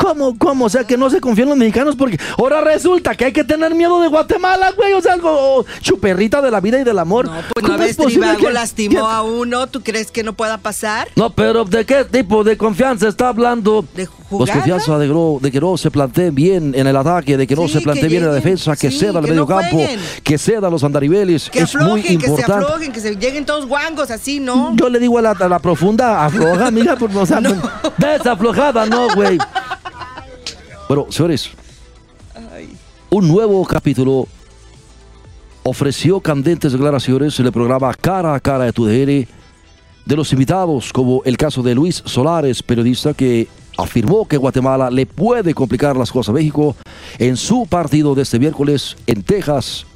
¿Cómo, 0.00 0.36
cómo? 0.38 0.64
O 0.66 0.68
sea, 0.68 0.84
que 0.84 0.96
no 0.96 1.10
se 1.10 1.20
confían 1.20 1.48
los 1.48 1.58
mexicanos 1.58 1.96
porque 1.96 2.18
ahora 2.38 2.60
resulta 2.60 3.14
que 3.14 3.26
hay 3.26 3.32
que 3.32 3.44
tener 3.44 3.74
miedo 3.74 4.00
de 4.00 4.08
Guatemala, 4.08 4.72
güey. 4.76 4.92
O 4.94 5.00
sea, 5.00 5.14
algo 5.14 5.64
chuperrita 5.80 6.40
de 6.42 6.50
la 6.50 6.60
vida 6.60 6.80
y 6.80 6.84
del 6.84 6.98
amor. 6.98 7.26
No, 7.26 7.32
pues 7.32 7.64
¿Cómo 7.64 7.74
una 7.74 7.84
es 7.84 7.88
vez 7.90 7.96
posible 7.96 8.26
Tribago 8.28 8.46
que- 8.48 8.52
lastimó 8.52 9.06
que- 9.06 9.12
a 9.14 9.22
uno, 9.22 9.66
¿tú 9.66 9.82
crees 9.82 10.10
que 10.10 10.22
no 10.22 10.32
pueda 10.32 10.58
pasar? 10.58 11.08
No, 11.16 11.30
pero 11.30 11.64
¿de 11.64 11.84
qué 11.84 12.04
tipo 12.04 12.44
de 12.44 12.56
confianza 12.56 13.08
está 13.08 13.28
hablando? 13.28 13.84
¿De 13.94 14.08
Pues 14.28 14.50
confianza 14.50 14.96
de, 14.98 15.08
de 15.40 15.50
que 15.50 15.60
no 15.60 15.76
se 15.76 15.90
planteen 15.90 16.34
bien 16.34 16.72
en 16.76 16.86
el 16.86 16.96
ataque, 16.96 17.36
de 17.36 17.46
que 17.46 17.56
no 17.56 17.66
Sí, 17.66 17.74
se 17.74 17.80
plantee 17.80 18.02
que 18.04 18.08
bien 18.08 18.22
en 18.22 18.28
la 18.28 18.34
defensa, 18.34 18.76
que 18.76 18.90
sí, 18.90 18.98
ceda 18.98 19.20
que 19.20 19.28
medio 19.28 19.40
no 19.42 19.46
campo, 19.46 19.70
jueguen. 19.76 20.00
que 20.22 20.38
ceda 20.38 20.70
los 20.70 20.84
andariveles. 20.84 21.50
Que 21.50 21.60
es 21.60 21.74
muy 21.74 21.82
aflojen, 22.00 22.02
que 22.18 22.24
se 22.26 22.30
importante. 22.30 22.64
aflojen, 22.64 22.92
que 22.92 23.00
se 23.00 23.16
lleguen 23.16 23.44
todos 23.44 23.66
guangos, 23.66 24.10
así, 24.10 24.38
¿no? 24.40 24.74
Yo 24.76 24.88
le 24.88 24.98
digo 25.00 25.18
a 25.18 25.22
la, 25.22 25.30
a 25.32 25.48
la 25.48 25.58
profunda, 25.58 26.24
afloja, 26.24 26.68
amiga, 26.68 26.94
por, 26.96 27.10
o 27.16 27.26
sea, 27.26 27.40
desaflojada, 27.98 28.86
no, 28.86 29.08
güey. 29.14 29.38
Bueno, 30.90 31.06
señores, 31.08 31.52
Un 33.10 33.28
nuevo 33.28 33.64
capítulo 33.64 34.26
ofreció 35.62 36.20
candentes 36.20 36.72
declaraciones 36.72 37.38
en 37.38 37.46
el 37.46 37.52
programa 37.52 37.94
Cara 37.94 38.34
a 38.34 38.40
Cara 38.40 38.64
de 38.64 38.72
TUDN 38.72 39.28
de 40.04 40.16
los 40.16 40.32
invitados, 40.32 40.92
como 40.92 41.22
el 41.24 41.36
caso 41.36 41.62
de 41.62 41.76
Luis 41.76 42.02
Solares, 42.06 42.64
periodista 42.64 43.14
que 43.14 43.46
afirmó 43.78 44.26
que 44.26 44.36
Guatemala 44.36 44.90
le 44.90 45.06
puede 45.06 45.54
complicar 45.54 45.96
las 45.96 46.10
cosas 46.10 46.30
a 46.30 46.32
México 46.32 46.74
en 47.20 47.36
su 47.36 47.68
partido 47.68 48.16
de 48.16 48.22
este 48.22 48.40
miércoles 48.40 48.96
en 49.06 49.22
Texas, 49.22 49.86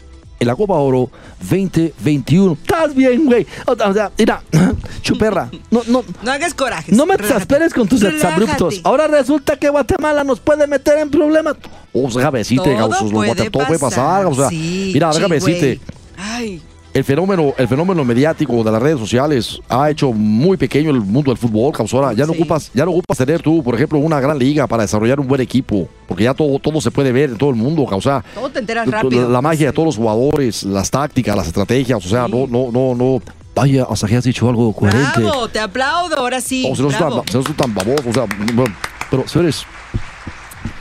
en 0.45 0.49
la 0.49 0.57
Copa 0.57 0.75
Oro 0.75 1.11
2021. 1.41 2.53
¿Estás 2.53 2.95
bien, 2.95 3.25
güey? 3.27 3.47
O 3.67 3.75
sea, 3.93 4.11
mira, 4.17 4.43
chuperra, 5.03 5.51
no, 5.71 5.83
no, 5.89 6.05
No 6.23 6.31
hagas 6.31 6.55
corajes. 6.55 6.95
no 6.95 7.07
me 7.07 7.15
exasperes 7.15 7.73
con 7.75 7.89
tus 7.89 8.03
exabruptos. 8.03 8.81
Ahora 8.85 9.09
resulta 9.09 9.57
que 9.57 9.69
Guatemala 9.69 10.23
nos 10.25 10.41
puede 10.41 10.67
meter 10.67 10.99
en 10.99 11.11
problemas. 11.11 11.57
O 11.93 12.11
sea, 12.11 12.31
decirte, 12.31 12.75
Todo 12.77 13.11
puede 13.11 13.51
todo 13.51 13.67
puede 13.67 13.79
pasar. 13.79 14.27
O 14.27 14.35
sea, 14.35 14.49
Sí, 14.49 14.91
mira, 14.95 15.11
decirte, 15.11 15.81
Ay, 16.17 16.63
el 16.95 17.03
fenómeno, 17.05 17.53
el 17.59 17.67
fenómeno 17.67 18.05
mediático 18.05 18.63
de 18.63 18.71
las 18.71 18.81
redes 18.81 19.01
sociales 19.01 19.61
ha 19.69 19.91
hecho 19.91 20.13
muy 20.13 20.57
pequeño 20.57 20.91
el 20.91 21.01
mundo 21.01 21.33
del 21.33 21.39
fútbol, 21.39 21.73
Causora. 21.73 22.13
Ya 22.13 22.25
no 22.25 22.33
Sí. 22.33 22.39
ocupas, 22.41 22.71
ya 22.73 22.85
no 22.85 22.93
ocupas 22.93 23.19
tener 23.19 23.43
tú, 23.43 23.63
por 23.65 23.75
ejemplo, 23.75 23.99
una 23.99 24.21
gran 24.21 24.39
liga 24.39 24.67
para 24.69 24.85
desarrollar 24.85 25.19
un 25.19 25.27
buen 25.27 25.41
equipo, 25.41 25.89
porque 26.07 26.23
ya 26.25 26.35
todo, 26.35 26.59
todo 26.61 26.81
se 26.81 26.93
puede 26.93 27.11
ver 27.11 27.31
en 27.31 27.37
todo 27.37 27.51
el 27.51 27.57
mundo, 27.57 27.85
Causa. 27.85 28.25
todo 28.35 28.49
te 28.49 28.61
enteras 28.61 28.87
rápido. 28.89 29.29
la 29.29 29.43
magia 29.43 29.67
de 29.67 29.73
todos 29.73 29.87
los 29.87 29.97
jugadores, 29.97 30.63
las 30.63 30.89
tácticas, 30.91 31.37
las 31.37 31.49
estrategias, 31.49 32.05
o 32.05 32.09
sea, 32.09 32.29
no, 32.29 32.47
no, 32.47 32.71
no, 32.73 32.95
no. 32.95 33.21
Vaya, 33.57 33.87
hasta 33.91 34.07
que 34.09 34.17
has 34.17 34.25
dicho 34.25 34.49
algo 34.49 34.73
coherente. 34.73 35.21
Bravo, 35.21 35.49
te 35.49 35.59
aplaudo, 35.61 36.17
ahora 36.17 36.41
sí. 36.41 36.65
O 36.71 36.75
si 36.77 36.83
no 36.83 36.91
son 36.91 36.99
bravo. 37.01 37.25
tan, 37.57 37.77
o 38.09 38.13
sea, 38.13 38.27
bueno, 38.55 38.75
pero 39.11 39.27
señores, 39.29 39.65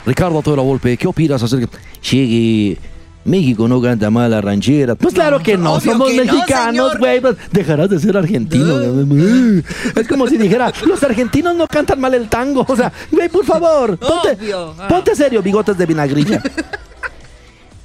Ricardo 0.06 0.42
Toda 0.42 0.56
la 0.58 0.62
Volpe, 0.62 0.96
¿qué 0.96 1.06
opinas 1.06 1.42
acerca? 1.42 1.76
Llegue, 2.10 2.78
México 3.24 3.66
no 3.68 3.80
canta 3.80 4.10
mal 4.10 4.30
la 4.30 4.40
ranchera. 4.40 4.94
Pues 4.94 5.14
claro 5.14 5.38
que 5.40 5.56
no, 5.56 5.74
obvio 5.74 5.92
somos 5.92 6.10
que 6.10 6.24
no, 6.24 6.24
mexicanos, 6.24 6.98
güey. 6.98 7.20
pues, 7.20 7.36
dejarás 7.52 7.88
de 7.88 7.98
ser 7.98 8.16
argentino. 8.16 8.78
Es 9.96 10.06
como 10.06 10.26
si 10.26 10.36
dijera, 10.36 10.72
los 10.86 11.02
argentinos 11.02 11.56
no 11.56 11.66
cantan 11.66 12.00
mal 12.00 12.12
el 12.14 12.28
tango. 12.28 12.66
O 12.68 12.76
sea, 12.76 12.92
güey, 13.10 13.28
por 13.28 13.44
favor, 13.44 13.96
ponte, 13.98 14.32
Obvio. 14.32 14.74
Ah. 14.78 14.88
ponte 14.88 15.14
serio, 15.16 15.42
bigotes 15.42 15.76
de 15.78 15.86
vinagrilla. 15.86 16.42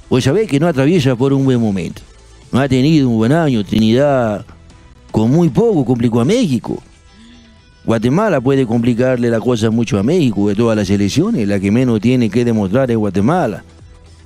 Pues 0.08 0.24
sabés 0.24 0.48
que 0.48 0.60
no 0.60 0.66
atraviesa 0.66 1.16
por 1.16 1.32
un 1.32 1.44
buen 1.44 1.60
momento. 1.60 2.02
No 2.52 2.58
ha 2.60 2.68
tenido 2.68 3.08
un 3.08 3.16
buen 3.16 3.32
año. 3.32 3.64
Trinidad, 3.64 4.44
con 5.10 5.30
muy 5.30 5.48
poco, 5.48 5.84
complicó 5.84 6.20
a 6.20 6.24
México. 6.24 6.82
Guatemala 7.84 8.40
puede 8.40 8.66
complicarle 8.66 9.30
la 9.30 9.40
cosa 9.40 9.70
mucho 9.70 9.98
a 9.98 10.02
México 10.02 10.48
de 10.48 10.54
todas 10.54 10.76
las 10.76 10.90
elecciones. 10.90 11.48
La 11.48 11.58
que 11.58 11.70
menos 11.70 12.00
tiene 12.00 12.28
que 12.28 12.44
demostrar 12.44 12.90
es 12.90 12.96
Guatemala. 12.96 13.64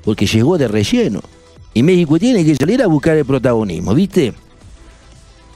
Porque 0.05 0.27
llegó 0.27 0.59
de 0.59 0.69
relleno. 0.69 1.21
Y 1.73 1.83
México 1.83 2.19
tiene 2.19 2.45
que 2.45 2.55
salir 2.55 2.83
a 2.83 2.87
buscar 2.87 3.17
el 3.17 3.25
protagonismo, 3.25 3.95
¿viste? 3.95 4.33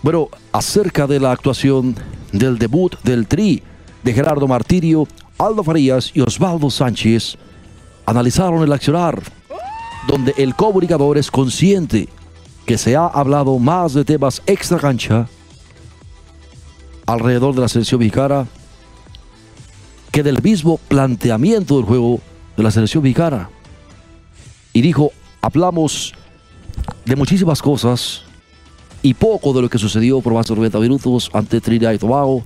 Bueno, 0.02 0.28
acerca 0.52 1.07
de 1.07 1.21
la 1.21 1.33
actuación 1.33 1.95
del 2.33 2.59
debut 2.59 3.00
del 3.02 3.26
Tri 3.26 3.62
de 4.02 4.12
Gerardo 4.12 4.47
Martirio, 4.49 5.07
Aldo 5.38 5.62
Farías 5.62 6.11
y 6.14 6.21
Osvaldo 6.21 6.71
Sánchez 6.71 7.37
analizaron 8.07 8.62
el 8.62 8.73
accionar 8.73 9.21
donde 10.09 10.35
el 10.38 10.55
comunicador 10.55 11.19
es 11.19 11.31
consciente 11.31 12.09
que 12.64 12.78
se 12.78 12.97
ha 12.97 13.07
hablado 13.07 13.59
más 13.59 13.93
de 13.93 14.05
temas 14.05 14.43
extra 14.47 14.78
cancha 14.78 15.28
alrededor 17.07 17.55
de 17.55 17.61
la 17.61 17.69
selección 17.69 18.00
mexicana 18.00 18.47
que 20.11 20.23
del 20.23 20.43
mismo 20.43 20.78
planteamiento 20.88 21.76
del 21.76 21.85
juego 21.85 22.21
de 22.57 22.62
la 22.62 22.71
selección 22.71 23.02
mexicana. 23.02 23.50
Y 24.79 24.81
dijo, 24.81 25.11
hablamos 25.43 26.15
de 27.05 27.17
muchísimas 27.17 27.61
cosas 27.61 28.23
y 29.03 29.13
poco 29.13 29.53
de 29.53 29.63
lo 29.63 29.69
que 29.69 29.77
sucedió 29.77 30.21
por 30.21 30.33
más 30.33 30.47
de 30.47 30.55
90 30.55 30.79
minutos 30.79 31.29
ante 31.33 31.61
Trinidad 31.61 31.95
y 31.95 31.99
Tobago, 31.99 32.45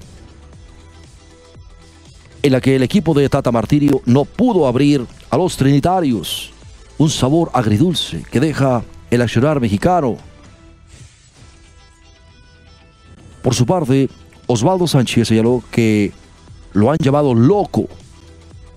en 2.43 2.53
la 2.53 2.62
que 2.62 2.77
el 2.77 2.83
equipo 2.85 3.12
de 3.12 3.29
Tata 3.29 3.53
Martirio 3.53 4.01
no 4.07 4.25
pudo 4.25 4.67
abrir 4.67 5.05
a 5.29 5.37
los 5.37 5.59
trinitarios 5.59 6.55
un 6.97 7.11
sabor 7.11 7.51
agridulce 7.53 8.23
que 8.31 8.41
deja 8.41 8.83
el 9.11 9.21
accionar 9.21 9.61
mexicano. 9.61 10.17
Por 13.42 13.55
su 13.55 13.66
parte, 13.66 14.09
Osvaldo 14.47 14.87
Sánchez 14.87 15.29
señaló 15.29 15.62
que 15.71 16.12
lo 16.73 16.90
han 16.90 16.97
llamado 16.99 17.35
loco 17.35 17.88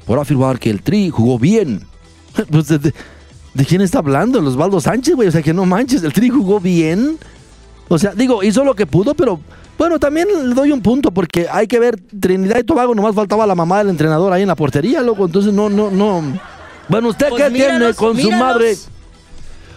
por 0.06 0.20
afirmar 0.20 0.60
que 0.60 0.70
el 0.70 0.82
Tri 0.82 1.10
jugó 1.10 1.40
bien. 1.40 1.88
¿de, 3.56 3.66
quién 3.66 3.82
está 3.82 4.00
hablando? 4.00 4.40
¿El 4.40 4.46
Osvaldo 4.46 4.80
Sánchez, 4.80 5.16
güey? 5.16 5.28
O 5.28 5.32
sea, 5.32 5.42
que 5.42 5.54
no 5.54 5.66
manches, 5.66 6.04
el 6.04 6.14
Tri 6.14 6.30
jugó 6.30 6.60
bien. 6.60 7.18
O 7.88 7.98
sea, 7.98 8.14
digo, 8.14 8.44
hizo 8.44 8.64
lo 8.64 8.76
que 8.76 8.86
pudo, 8.86 9.14
pero 9.16 9.40
bueno, 9.78 10.00
también 10.00 10.28
le 10.50 10.56
doy 10.56 10.72
un 10.72 10.82
punto 10.82 11.12
porque 11.12 11.48
hay 11.52 11.68
que 11.68 11.80
ver 11.80 12.00
Trinidad 12.20 12.60
y 12.60 12.64
Tobago, 12.64 12.96
nomás 12.96 13.16
faltaba 13.16 13.46
la 13.46 13.56
mamá 13.56 13.80
del 13.80 13.90
entrenador 13.90 14.32
ahí 14.32 14.42
en 14.44 14.48
la 14.48 14.56
portería, 14.56 15.02
loco. 15.02 15.26
Entonces, 15.26 15.54
no, 15.54 15.70
no, 15.70 15.92
no. 15.92 16.24
Bueno, 16.88 17.10
¿usted 17.10 17.30
Pues 17.30 17.44
qué 17.44 17.52
tiene 17.52 17.94
con 17.94 18.16
su 18.16 18.24
míralos. 18.24 18.40
madre? 18.40 18.78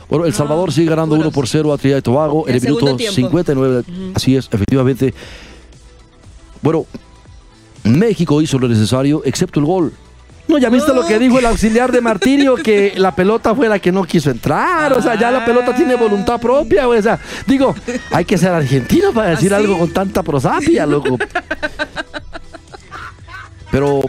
Bueno, 0.09 0.25
El 0.25 0.33
Salvador 0.33 0.73
sigue 0.73 0.89
ganando 0.89 1.17
puros. 1.17 1.27
1 1.27 1.35
por 1.35 1.49
0 1.49 1.73
a 1.73 1.79
Trinidad 1.79 1.99
y 1.99 2.03
Tobago 2.03 2.45
en 2.49 2.55
El 2.55 2.57
el 2.57 2.63
minuto 2.63 2.81
segundo 2.81 2.97
tiempo. 2.97 3.15
59. 3.15 3.85
Así 4.15 4.37
es, 4.37 4.49
efectivamente. 4.51 5.13
Bueno, 6.63 6.87
México 7.85 8.41
hizo 8.41 8.59
lo 8.59 8.69
necesario, 8.69 9.23
excepto 9.25 9.61
el 9.61 9.67
gol. 9.67 9.93
No, 10.49 10.57
ya 10.57 10.71
viste 10.71 10.95
lo 10.95 11.05
que 11.05 11.19
dijo 11.19 11.39
el 11.39 11.47
auxiliar 11.47 11.93
de 11.93 12.01
Martirio, 12.01 12.57
que 12.57 12.95
la 12.97 13.15
pelota 13.15 13.55
fue 13.55 13.69
la 13.69 13.79
que 13.79 13.93
no 13.93 14.05
quiso 14.05 14.31
entrar. 14.31 14.95
O 14.95 15.03
sea, 15.03 15.15
ya 15.15 15.31
la 15.31 15.45
pelota 15.45 15.75
tiene 15.75 15.95
voluntad 15.95 16.41
propia, 16.41 16.87
güey. 16.87 17.01
O 17.01 17.03
sea, 17.03 17.19
digo, 17.47 17.75
hay 18.11 18.25
que 18.25 18.39
ser 18.39 18.53
argentino 18.53 19.13
para 19.13 19.31
decir 19.31 19.53
¿Ah, 19.53 19.59
algo 19.59 19.79
con 19.79 19.91
tanta 19.93 20.23
prosapia, 20.23 20.87
loco. 20.87 21.19
Pero 23.71 24.01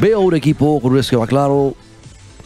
veo 0.00 0.20
un 0.20 0.34
equipo 0.34 0.80
con 0.80 0.92
un 0.92 0.98
esquema 0.98 1.26
claro, 1.26 1.74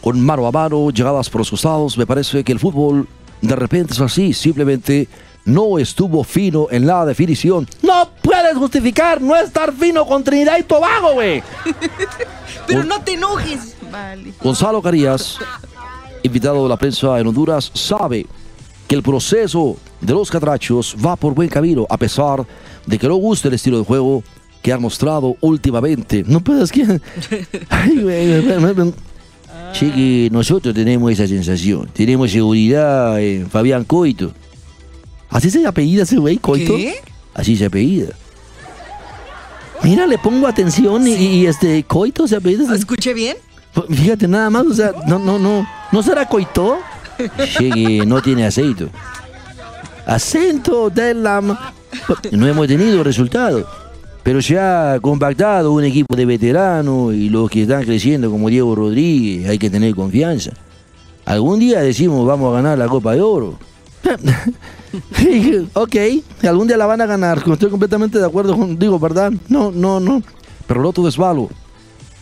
con 0.01 0.19
mano 0.19 0.45
a 0.45 0.51
mano, 0.51 0.89
llegadas 0.89 1.29
por 1.29 1.39
los 1.39 1.49
costados. 1.49 1.97
Me 1.97 2.05
parece 2.05 2.43
que 2.43 2.51
el 2.51 2.59
fútbol 2.59 3.07
de 3.41 3.55
repente 3.55 3.93
es 3.93 4.01
así, 4.01 4.33
simplemente 4.33 5.07
no 5.45 5.79
estuvo 5.79 6.23
fino 6.23 6.67
en 6.71 6.85
la 6.85 7.05
definición. 7.05 7.67
No 7.81 8.09
puedes 8.21 8.55
justificar 8.57 9.21
no 9.21 9.35
estar 9.35 9.73
fino 9.73 10.05
con 10.05 10.23
Trinidad 10.23 10.57
y 10.59 10.63
Tobago, 10.63 11.13
güey. 11.13 11.43
Pero 12.67 12.83
no 12.83 13.01
te 13.01 13.13
enojes. 13.13 13.75
Vale. 13.91 14.33
Gonzalo 14.41 14.81
Carías, 14.81 15.37
invitado 16.23 16.63
de 16.63 16.69
la 16.69 16.77
prensa 16.77 17.19
en 17.19 17.27
Honduras, 17.27 17.71
sabe 17.73 18.25
que 18.87 18.95
el 18.95 19.03
proceso 19.03 19.77
de 19.99 20.13
los 20.13 20.29
catrachos 20.29 20.95
va 21.03 21.15
por 21.15 21.33
buen 21.33 21.49
camino, 21.49 21.85
a 21.89 21.97
pesar 21.97 22.45
de 22.85 22.99
que 22.99 23.07
no 23.07 23.15
guste 23.15 23.47
el 23.47 23.53
estilo 23.53 23.79
de 23.79 23.85
juego 23.85 24.23
que 24.61 24.71
han 24.71 24.81
mostrado 24.81 25.35
últimamente. 25.41 26.23
No 26.25 26.41
puedes 26.41 26.71
que. 26.71 26.99
Que 29.79 30.27
nosotros 30.31 30.75
tenemos 30.75 31.11
esa 31.11 31.25
sensación. 31.27 31.89
Tenemos 31.93 32.29
seguridad 32.29 33.21
en 33.21 33.49
Fabián 33.49 33.85
Coito. 33.85 34.31
¿Así 35.31 35.49
se 35.49 35.65
apellida 35.65 36.03
ese 36.03 36.17
güey, 36.17 36.37
Coito? 36.37 36.75
¿Qué? 36.75 36.95
Así 37.33 37.55
se 37.55 37.65
apellida. 37.65 38.13
Mira, 39.81 40.05
le 40.05 40.17
pongo 40.17 40.45
atención 40.45 41.07
y, 41.07 41.13
y, 41.13 41.45
este 41.47 41.83
Coito 41.83 42.27
se 42.27 42.35
apellida. 42.35 42.75
¿Escuché 42.75 43.13
bien? 43.13 43.37
Fíjate 43.89 44.27
nada 44.27 44.49
más, 44.49 44.65
o 44.67 44.73
sea, 44.73 44.91
no, 45.07 45.17
no, 45.17 45.39
no. 45.39 45.65
¿No 45.91 46.03
será 46.03 46.27
Coito? 46.27 46.77
Che, 47.17 47.69
que 47.69 48.05
no 48.05 48.21
tiene 48.21 48.45
aceite. 48.45 48.89
Acento 50.05 50.89
de 50.89 51.13
la. 51.13 51.41
No 52.31 52.47
hemos 52.47 52.67
tenido 52.67 53.03
resultados. 53.03 53.65
Pero 54.23 54.41
se 54.41 54.59
ha 54.59 54.99
compactado 55.01 55.71
un 55.71 55.83
equipo 55.83 56.15
de 56.15 56.25
veteranos 56.25 57.13
y 57.15 57.29
los 57.29 57.49
que 57.49 57.63
están 57.63 57.83
creciendo 57.83 58.29
como 58.29 58.49
Diego 58.49 58.75
Rodríguez, 58.75 59.49
hay 59.49 59.57
que 59.57 59.69
tener 59.69 59.95
confianza. 59.95 60.51
Algún 61.25 61.59
día 61.59 61.81
decimos 61.81 62.25
vamos 62.27 62.51
a 62.51 62.57
ganar 62.57 62.77
la 62.77 62.87
Copa 62.87 63.13
de 63.13 63.21
Oro. 63.21 63.57
ok, 65.73 65.95
algún 66.43 66.67
día 66.67 66.77
la 66.77 66.85
van 66.85 67.01
a 67.01 67.05
ganar. 67.05 67.43
Estoy 67.51 67.69
completamente 67.69 68.19
de 68.19 68.25
acuerdo 68.25 68.55
contigo, 68.57 68.99
¿verdad? 68.99 69.31
No, 69.47 69.71
no, 69.71 69.99
no. 69.99 70.21
Pero 70.67 70.81
no 70.81 70.91
todo 70.93 71.07
es 71.07 71.17
malo. 71.17 71.49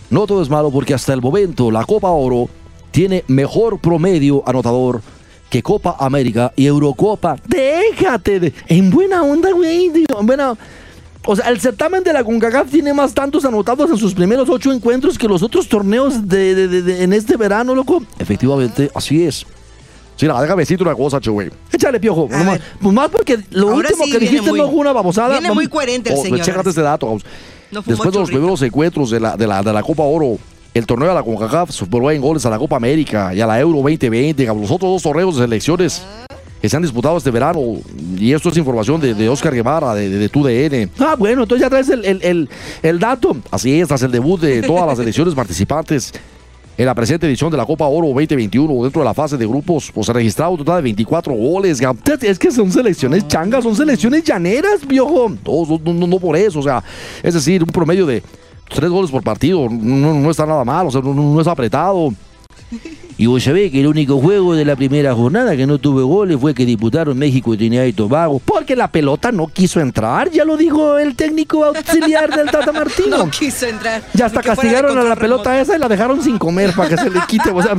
No 0.10 0.26
todo 0.26 0.42
es 0.42 0.50
malo 0.50 0.72
porque 0.72 0.94
hasta 0.94 1.14
el 1.14 1.22
momento 1.22 1.70
la 1.72 1.86
Copa 1.86 2.10
Oro 2.10 2.50
tiene 2.92 3.24
mejor 3.28 3.80
promedio 3.80 4.42
anotador 4.48 5.02
que 5.50 5.62
Copa 5.64 5.96
América 6.00 6.52
y 6.56 6.66
Eurocopa. 6.66 7.36
Déjate 7.48 8.40
de. 8.40 8.54
En 8.68 8.90
buena 8.90 9.24
onda, 9.24 9.52
güey. 9.52 9.90
digo, 9.90 10.20
En 10.20 10.26
buena. 10.26 10.56
O 11.26 11.36
sea, 11.36 11.50
el 11.50 11.60
certamen 11.60 12.02
de 12.04 12.14
la 12.14 12.24
CONCACAF 12.24 12.72
tiene 12.72 12.94
más 12.94 13.14
tantos 13.14 13.44
anotados 13.46 13.90
en 13.92 13.98
sus 13.98 14.14
primeros 14.14 14.48
ocho 14.50 14.72
encuentros 14.72 15.18
que 15.18 15.28
los 15.28 15.44
otros 15.44 15.68
torneos 15.68 16.28
de, 16.28 16.56
de- 16.56 16.82
de- 16.82 17.04
en 17.04 17.12
este 17.14 17.36
verano, 17.36 17.76
loco. 17.76 18.02
Efectivamente, 18.18 18.90
así 18.96 19.26
es. 19.26 19.46
Sí, 20.20 20.26
la, 20.26 20.42
déjame 20.42 20.64
decirte 20.64 20.84
una 20.84 20.96
cosa, 20.96 21.20
che, 21.22 21.30
güey. 21.30 21.50
Échale 21.72 22.00
piojo. 22.00 22.28
A 22.32 22.38
nomás. 22.40 22.60
ver. 22.60 22.62
Pues 22.82 22.94
más 22.94 23.10
porque 23.10 23.40
lo 23.52 23.70
Ahora 23.70 23.88
último 23.88 24.04
sí 24.06 24.12
que 24.12 24.18
viene 24.20 24.32
dijiste 24.32 24.50
muy- 24.52 24.60
no 24.60 24.68
fue 24.70 24.80
una 24.80 24.92
babosada. 24.92 25.40
Viene 25.40 25.54
muy 25.54 25.68
coherente 25.68 26.12
el 26.12 26.20
Oh, 26.20 26.22
señor. 26.24 26.42
chécate 26.42 26.70
este 26.70 26.82
dato. 26.82 27.06
vamos. 27.06 27.24
No 27.72 27.82
fumó 27.82 27.92
Después 27.96 28.12
de 28.12 28.20
los 28.20 28.28
churrito. 28.28 28.40
primeros 28.40 28.62
encuentros 28.64 29.10
de 29.12 29.20
la, 29.20 29.38
de 29.38 29.48
la, 29.48 29.62
de 29.64 29.72
la 29.72 29.82
Copa 29.82 30.04
Oro, 30.04 30.38
el 30.74 30.86
torneo 30.86 31.08
de 31.08 31.16
la 31.16 31.24
CONCACAF 31.24 31.72
superó 31.72 32.12
en 32.12 32.22
goles 32.22 32.46
a 32.46 32.50
la 32.50 32.58
Copa 32.60 32.76
América 32.76 33.34
y 33.34 33.40
a 33.42 33.48
la 33.48 33.60
Euro 33.60 33.78
2020, 33.78 34.50
a 34.50 34.54
los 34.54 34.70
otros 34.72 34.92
dos 34.92 35.04
torneos 35.04 35.36
de 35.38 35.44
selecciones 35.44 36.02
que 36.62 36.68
se 36.68 36.76
han 36.76 36.82
disputado 36.82 37.16
este 37.18 37.32
verano. 37.32 37.62
Y 38.18 38.34
esto 38.34 38.50
es 38.50 38.58
información 38.58 39.00
de, 39.00 39.14
de 39.14 39.30
Oscar 39.30 39.54
Guevara, 39.54 39.94
de, 39.94 40.10
de, 40.10 40.18
de 40.18 40.28
TUDN. 40.30 40.92
Ah, 41.00 41.16
bueno, 41.18 41.44
entonces 41.44 41.62
ya 41.64 41.70
traes 41.70 41.88
el, 41.90 42.04
el, 42.04 42.22
el, 42.24 42.50
el 42.84 43.00
dato. 43.00 43.38
Así 43.52 43.80
es, 43.80 43.88
tras 43.88 44.02
el 44.04 44.12
debut 44.12 44.42
de 44.42 44.62
todas 44.64 44.86
las 44.86 44.98
selecciones 44.98 45.34
participantes 45.34 46.12
en 46.80 46.86
la 46.86 46.96
presente 46.96 47.28
edición 47.28 47.52
de 47.52 47.58
la 47.58 47.66
Copa 47.66 47.86
Oro 47.88 48.08
2021 48.08 48.84
dentro 48.84 49.02
de 49.02 49.06
la 49.06 49.14
fase 49.14 49.36
de 49.36 49.46
grupos, 49.46 49.92
pues 49.94 50.06
se 50.06 50.14
ha 50.14 50.16
registrado 50.16 50.52
un 50.52 50.60
total 50.60 50.78
de 50.78 50.84
24 50.84 51.34
goles. 51.34 51.82
Es 52.22 52.40
que 52.40 52.52
son 52.52 52.72
selecciones 52.72 53.28
changas, 53.28 53.66
son 53.66 53.76
selecciones 53.76 54.24
llaneras, 54.24 54.88
viejo. 54.88 55.30
No, 55.46 55.80
no, 55.84 55.94
no, 55.94 56.08
no 56.08 56.20
por 56.20 56.38
eso, 56.38 56.60
o 56.60 56.64
sea, 56.64 56.82
es 57.22 57.34
decir, 57.34 57.64
un 57.64 57.70
promedio 57.70 58.06
de 58.06 58.24
tres 58.70 58.90
goles 58.90 59.12
por 59.12 59.22
partido 59.22 59.68
no, 59.70 60.14
no 60.14 60.32
está 60.32 60.46
nada 60.46 60.64
mal, 60.64 60.88
o 60.88 60.92
sea, 60.92 61.02
no, 61.02 61.14
no 61.14 61.42
es 61.42 61.48
apretado. 61.48 62.14
Y 63.18 63.26
vos 63.26 63.44
sabés 63.44 63.70
que 63.72 63.82
el 63.82 63.88
único 63.88 64.20
juego 64.20 64.56
de 64.56 64.64
la 64.64 64.78
primera 64.78 65.14
jornada 65.14 65.56
que 65.58 65.68
no 65.68 65.78
tuvo 65.78 66.06
goles 66.06 66.38
fue 66.40 66.54
que 66.54 66.66
disputaron 66.66 67.18
México 67.18 67.54
y 67.54 67.58
Trinidad 67.58 67.84
y 67.84 67.92
Tobago. 67.92 68.40
Porque 68.40 68.76
la 68.76 68.90
pelota 68.90 69.32
no 69.32 69.48
quiso 69.48 69.82
entrar, 69.82 70.32
ya 70.32 70.46
lo 70.46 70.56
dijo 70.56 70.98
el 70.98 71.16
técnico 71.16 71.66
auxiliar 71.66 72.34
del 72.34 72.50
Tata 72.50 72.72
Martino. 72.72 73.18
No 73.26 73.30
quiso 73.30 73.66
entrar. 73.66 74.02
Ya 74.14 74.28
hasta 74.28 74.42
castigaron 74.42 74.98
a 74.98 75.04
la 75.04 75.16
pelota 75.16 75.52
remoto. 75.52 75.62
esa 75.62 75.76
y 75.76 75.80
la 75.80 75.90
dejaron 75.90 76.22
sin 76.24 76.38
comer 76.38 76.72
para 76.74 76.90
que 76.90 76.98
se 76.98 77.10
le 77.10 77.20
quite. 77.28 77.50
O 77.50 77.62
sea, 77.62 77.76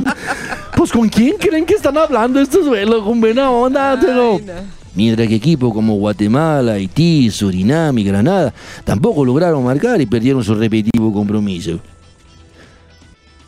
pues 0.75 0.91
con 0.91 1.09
quién 1.09 1.37
creen 1.39 1.65
que 1.65 1.73
están 1.73 1.97
hablando 1.97 2.39
estos 2.39 2.65
duelos, 2.65 3.03
con 3.03 3.19
buena 3.19 3.49
onda, 3.49 3.97
pero. 3.99 4.33
Ay, 4.33 4.45
no. 4.45 4.81
Mientras 4.93 5.27
que 5.27 5.35
equipos 5.35 5.73
como 5.73 5.95
Guatemala, 5.95 6.73
Haití, 6.73 7.31
Surinam 7.31 7.97
y 7.97 8.03
Granada 8.03 8.53
tampoco 8.83 9.23
lograron 9.23 9.63
marcar 9.63 10.01
y 10.01 10.05
perdieron 10.05 10.43
su 10.43 10.53
repetitivo 10.53 11.13
compromiso. 11.13 11.79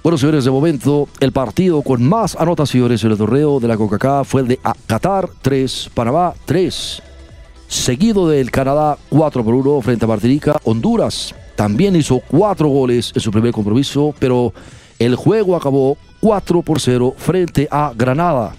Bueno, 0.04 0.18
señores, 0.18 0.44
de 0.44 0.52
momento, 0.52 1.08
el 1.22 1.32
partido 1.32 1.82
con 1.82 2.04
más 2.04 2.36
anotaciones 2.36 3.02
en 3.06 3.12
el 3.12 3.18
torneo 3.18 3.62
de 3.62 3.70
la 3.70 3.78
CONCACAF 3.78 4.28
fue 4.28 4.42
el 4.42 4.50
de 4.50 4.60
Qatar 4.86 5.30
3, 5.42 5.92
Panamá 5.94 6.34
3. 6.44 7.02
Seguido 7.70 8.28
del 8.28 8.52
Canadá 8.52 8.98
4 9.08 9.46
por 9.46 9.54
1 9.54 9.82
frente 9.82 10.04
a 10.04 10.08
Martinica. 10.10 10.60
Honduras 10.66 11.34
también 11.56 11.96
hizo 11.96 12.22
4 12.28 12.68
goles 12.68 13.14
en 13.16 13.22
su 13.22 13.32
primer 13.32 13.54
compromiso, 13.54 14.14
pero 14.20 14.54
el 15.00 15.16
juego 15.16 15.56
acabó 15.56 15.98
4 16.20 16.62
por 16.64 16.82
0 16.82 17.16
frente 17.18 17.70
a 17.72 17.94
Granada. 17.96 18.56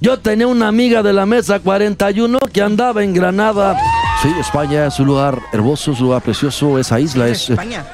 Yo 0.00 0.20
tenía 0.20 0.46
una 0.46 0.68
amiga 0.68 1.02
de 1.02 1.12
la 1.12 1.26
mesa 1.26 1.58
41 1.58 2.38
que 2.52 2.62
andaba 2.62 3.02
en 3.02 3.12
Granada. 3.12 3.76
Sí, 4.22 4.28
España 4.38 4.86
es 4.86 5.00
un 5.00 5.08
lugar 5.08 5.40
hermoso, 5.52 5.90
es 5.90 5.98
un 5.98 6.06
lugar 6.06 6.22
precioso, 6.22 6.78
esa 6.78 7.00
isla 7.00 7.26
es... 7.26 7.50
España. 7.50 7.84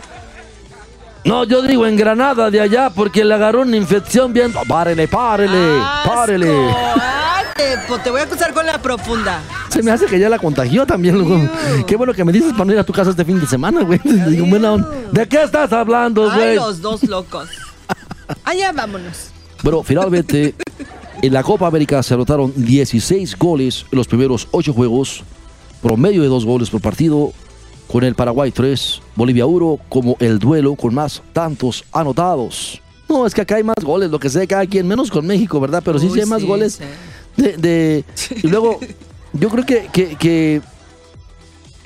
No, 1.25 1.45
yo 1.45 1.63
digo 1.63 1.87
en 1.87 1.97
Granada 1.97 2.51
de 2.51 2.61
allá 2.61 2.91
porque 2.91 3.25
le 3.25 3.33
agarró 3.35 3.63
una 3.63 3.77
infección 3.77 4.33
bien. 4.33 4.53
Párele, 4.69 5.09
párele, 5.09 5.81
Asco. 5.81 6.11
párele. 6.15 6.69
Ay, 6.71 7.45
te, 8.03 8.11
voy 8.11 8.21
a 8.21 8.25
acusar 8.25 8.53
con 8.53 8.67
la 8.67 8.81
profunda. 8.81 9.41
Se 9.71 9.83
me 9.83 9.91
hace 9.91 10.05
que 10.07 10.19
ya 10.19 10.29
la 10.29 10.39
contagió 10.39 10.85
también. 10.87 11.19
loco. 11.19 11.41
Qué 11.87 11.97
bueno 11.97 12.13
que 12.13 12.25
me 12.25 12.33
dices 12.33 12.53
para 12.53 12.67
no 12.67 12.73
ir 12.75 12.79
a 12.79 12.85
tu 12.85 12.93
casa 12.93 13.11
este 13.11 13.25
fin 13.25 13.41
de 13.41 13.47
semana, 13.47 13.83
güey. 13.83 14.01
Digo, 14.05 14.47
buena 14.47 14.73
onda. 14.75 14.91
¿De 15.13 15.27
qué 15.27 15.43
estás 15.45 15.73
hablando, 15.73 16.31
Ay, 16.31 16.39
güey? 16.39 16.57
los 16.57 16.83
dos 16.83 17.03
locos. 17.05 17.49
Allá 18.45 18.73
vámonos. 18.73 19.31
Bueno, 19.63 19.83
finalmente, 19.83 20.55
en 21.23 21.33
la 21.33 21.43
Copa 21.43 21.67
América 21.67 22.03
se 22.03 22.13
anotaron 22.13 22.53
16 22.55 23.39
goles 23.39 23.87
en 23.91 23.97
los 23.97 24.07
primeros 24.07 24.47
8 24.51 24.75
juegos, 24.75 25.23
promedio 25.83 26.21
de 26.21 26.29
2 26.29 26.45
goles 26.45 26.69
por 26.69 26.83
partido, 26.83 27.33
con 27.95 28.03
el 28.03 28.17
Paraguay 28.17 28.51
3, 28.51 29.01
Bolivia 29.15 29.47
1, 29.47 29.79
como 29.89 30.17
el 30.19 30.41
duelo 30.41 30.75
con 30.75 30.93
más 30.93 31.23
tantos 31.33 31.85
anotados. 31.93 32.83
No, 33.09 33.25
es 33.25 33.33
que 33.33 33.43
acá 33.43 33.55
hay 33.55 33.63
más 33.63 33.77
goles, 33.85 34.11
lo 34.11 34.19
que 34.19 34.29
sé, 34.29 34.49
cada 34.49 34.67
quien, 34.67 34.89
menos 34.89 35.13
con 35.13 35.25
México, 35.25 35.61
¿verdad? 35.61 35.81
Pero 35.85 36.01
sí, 36.01 36.11
sí 36.13 36.19
hay 36.19 36.27
más 36.27 36.41
sí, 36.41 36.47
goles 36.49 36.73
sí. 37.37 37.41
de, 37.41 37.57
de- 37.57 38.05
Y 38.43 38.49
luego, 38.49 38.81
yo 39.33 39.49
creo 39.49 39.65
que... 39.65 39.89
que, 39.93 40.17
que- 40.17 40.61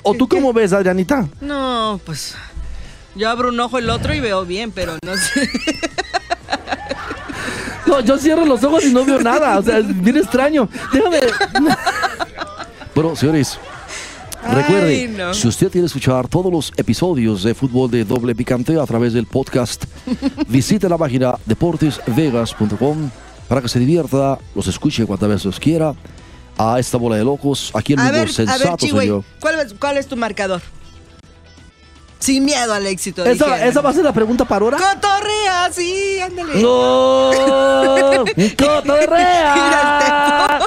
¿O 0.01 0.15
tú 0.15 0.27
cómo 0.27 0.51
ves, 0.51 0.73
Adrianita? 0.73 1.27
No, 1.41 2.01
pues. 2.03 2.33
Yo 3.13 3.29
abro 3.29 3.49
un 3.49 3.59
ojo 3.59 3.77
el 3.77 3.87
otro 3.91 4.11
y 4.15 4.19
veo 4.19 4.45
bien, 4.45 4.71
pero 4.71 4.97
no 5.05 5.15
sé. 5.15 5.47
No, 7.85 7.99
yo 8.01 8.17
cierro 8.17 8.45
los 8.45 8.63
ojos 8.63 8.83
y 8.83 8.93
no 8.93 9.05
veo 9.05 9.19
nada. 9.19 9.59
O 9.59 9.63
sea, 9.63 9.77
es 9.77 10.01
bien 10.01 10.17
extraño. 10.17 10.67
Déjame... 10.91 11.19
Bueno, 12.95 13.15
señores, 13.15 13.59
Ay, 14.43 14.55
recuerde, 14.55 15.07
no. 15.09 15.33
si 15.33 15.47
usted 15.47 15.69
quiere 15.71 15.87
escuchar 15.87 16.27
todos 16.27 16.51
los 16.51 16.71
episodios 16.77 17.43
de 17.43 17.53
Fútbol 17.53 17.91
de 17.91 18.05
Doble 18.05 18.33
Picante 18.35 18.79
a 18.79 18.85
través 18.85 19.13
del 19.13 19.25
podcast, 19.25 19.85
visite 20.47 20.87
la 20.89 20.97
página 20.97 21.35
deportesvegas.com 21.45 23.09
para 23.47 23.61
que 23.61 23.69
se 23.69 23.79
divierta, 23.79 24.37
los 24.55 24.67
escuche 24.67 25.05
cuantas 25.05 25.29
veces 25.29 25.59
quiera. 25.59 25.93
A 26.61 26.77
esta 26.77 26.97
bola 26.97 27.15
de 27.15 27.23
locos, 27.23 27.71
aquí 27.73 27.93
el 27.93 27.99
a 27.99 28.11
ver, 28.11 28.29
sensato 28.29 28.85
soy 28.85 29.07
yo. 29.07 29.23
¿cuál, 29.39 29.61
es- 29.61 29.73
¿cuál 29.79 29.95
es 29.97 30.07
tu 30.07 30.17
marcador? 30.17 30.61
Sin 32.19 32.43
miedo 32.43 32.73
al 32.73 32.85
éxito. 32.85 33.23
Esa, 33.23 33.79
va 33.81 33.89
a 33.89 33.93
ser 33.93 34.03
la 34.03 34.11
pregunta 34.11 34.43
para 34.43 34.65
ahora. 34.65 34.77
Cotorrea, 34.77 35.69
sí, 35.71 36.19
ándale. 36.19 36.61
¡No! 36.61 37.31
¡Cotorrea! 38.57 40.59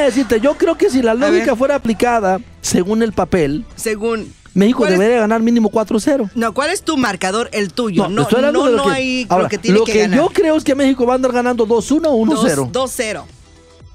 Déjame 0.00 0.16
decirte, 0.16 0.40
yo 0.40 0.54
creo 0.56 0.76
que 0.78 0.88
si 0.88 1.02
la 1.02 1.12
lógica 1.12 1.54
fuera 1.54 1.74
aplicada 1.74 2.40
según 2.62 3.02
el 3.02 3.12
papel, 3.12 3.66
Según. 3.76 4.32
México 4.54 4.78
¿cuál 4.78 4.94
es- 4.94 4.98
debería 4.98 5.20
ganar 5.20 5.42
mínimo 5.42 5.70
4-0. 5.70 6.30
No, 6.34 6.54
¿cuál 6.54 6.70
es 6.70 6.82
tu 6.82 6.96
marcador? 6.96 7.50
El 7.52 7.72
tuyo. 7.72 8.08
No, 8.08 8.26
no, 8.30 8.50
no, 8.52 8.68
lo 8.70 8.84
que- 8.84 8.90
hay 8.90 9.26
Ahora, 9.28 9.44
lo 9.44 9.48
que 9.50 9.58
tiene 9.58 9.78
lo 9.78 9.84
que, 9.84 9.92
que 9.92 9.98
ganar. 10.00 10.18
yo 10.18 10.28
creo 10.30 10.56
es 10.56 10.64
que 10.64 10.74
México 10.74 11.04
va 11.06 11.12
a 11.12 11.16
andar 11.16 11.32
ganando 11.32 11.66
2-1 11.66 12.08
o 12.08 12.16
1-0. 12.16 12.68
2-0. 12.72 13.24